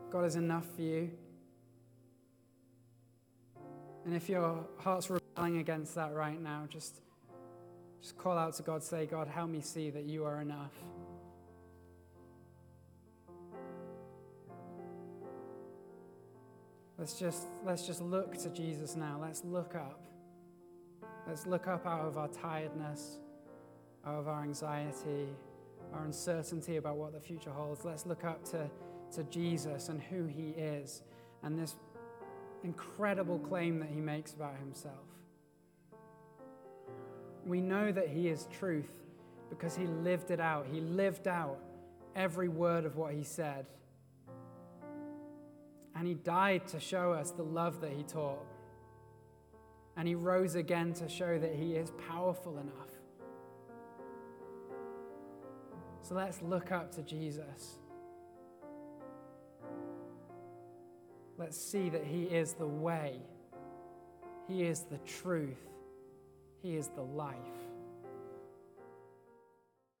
God 0.09 0.25
is 0.25 0.35
enough 0.35 0.65
for 0.75 0.81
you. 0.81 1.11
And 4.05 4.15
if 4.15 4.27
your 4.27 4.65
heart's 4.77 5.09
rebelling 5.09 5.57
against 5.57 5.95
that 5.95 6.13
right 6.13 6.41
now, 6.41 6.65
just, 6.69 6.99
just 8.01 8.17
call 8.17 8.37
out 8.37 8.53
to 8.55 8.63
God, 8.63 8.83
say, 8.83 9.05
God, 9.05 9.27
help 9.27 9.49
me 9.49 9.61
see 9.61 9.89
that 9.91 10.03
you 10.03 10.25
are 10.25 10.41
enough. 10.41 10.73
Let's 16.97 17.13
just, 17.19 17.43
let's 17.65 17.87
just 17.87 18.01
look 18.01 18.37
to 18.43 18.49
Jesus 18.49 18.95
now. 18.95 19.19
Let's 19.21 19.43
look 19.43 19.75
up. 19.75 20.01
Let's 21.27 21.45
look 21.45 21.67
up 21.67 21.85
out 21.85 22.01
of 22.01 22.17
our 22.17 22.27
tiredness, 22.27 23.17
out 24.05 24.15
of 24.15 24.27
our 24.27 24.43
anxiety, 24.43 25.27
our 25.93 26.03
uncertainty 26.03 26.77
about 26.77 26.97
what 26.97 27.13
the 27.13 27.19
future 27.19 27.51
holds. 27.51 27.85
Let's 27.85 28.05
look 28.05 28.25
up 28.25 28.43
to, 28.51 28.69
to 29.15 29.23
Jesus 29.25 29.89
and 29.89 30.01
who 30.01 30.25
he 30.25 30.49
is 30.49 31.01
and 31.43 31.57
this 31.57 31.75
incredible 32.63 33.39
claim 33.39 33.79
that 33.79 33.89
he 33.89 33.99
makes 33.99 34.33
about 34.33 34.57
himself. 34.57 34.93
We 37.45 37.59
know 37.59 37.91
that 37.91 38.07
he 38.07 38.29
is 38.29 38.47
truth 38.57 38.89
because 39.49 39.75
he 39.75 39.85
lived 39.85 40.31
it 40.31 40.39
out. 40.39 40.65
He 40.71 40.79
lived 40.79 41.27
out 41.27 41.59
every 42.15 42.47
word 42.47 42.85
of 42.85 42.95
what 42.95 43.13
he 43.13 43.23
said. 43.23 43.65
And 45.95 46.07
he 46.07 46.13
died 46.13 46.67
to 46.69 46.79
show 46.79 47.13
us 47.13 47.31
the 47.31 47.43
love 47.43 47.81
that 47.81 47.91
he 47.91 48.03
taught. 48.03 48.45
And 49.95 50.07
he 50.07 50.15
rose 50.15 50.55
again 50.55 50.93
to 50.93 51.07
show 51.07 51.37
that 51.37 51.53
he 51.53 51.75
is 51.75 51.91
powerful 52.09 52.57
enough. 52.57 52.89
So 56.01 56.15
let's 56.15 56.41
look 56.41 56.71
up 56.71 56.91
to 56.95 57.03
Jesus. 57.03 57.77
Let's 61.37 61.57
see 61.57 61.89
that 61.89 62.03
he 62.05 62.23
is 62.23 62.53
the 62.53 62.67
way, 62.67 63.19
he 64.47 64.63
is 64.63 64.81
the 64.81 64.99
truth, 64.99 65.69
he 66.61 66.75
is 66.75 66.89
the 66.89 67.01
life. 67.01 67.35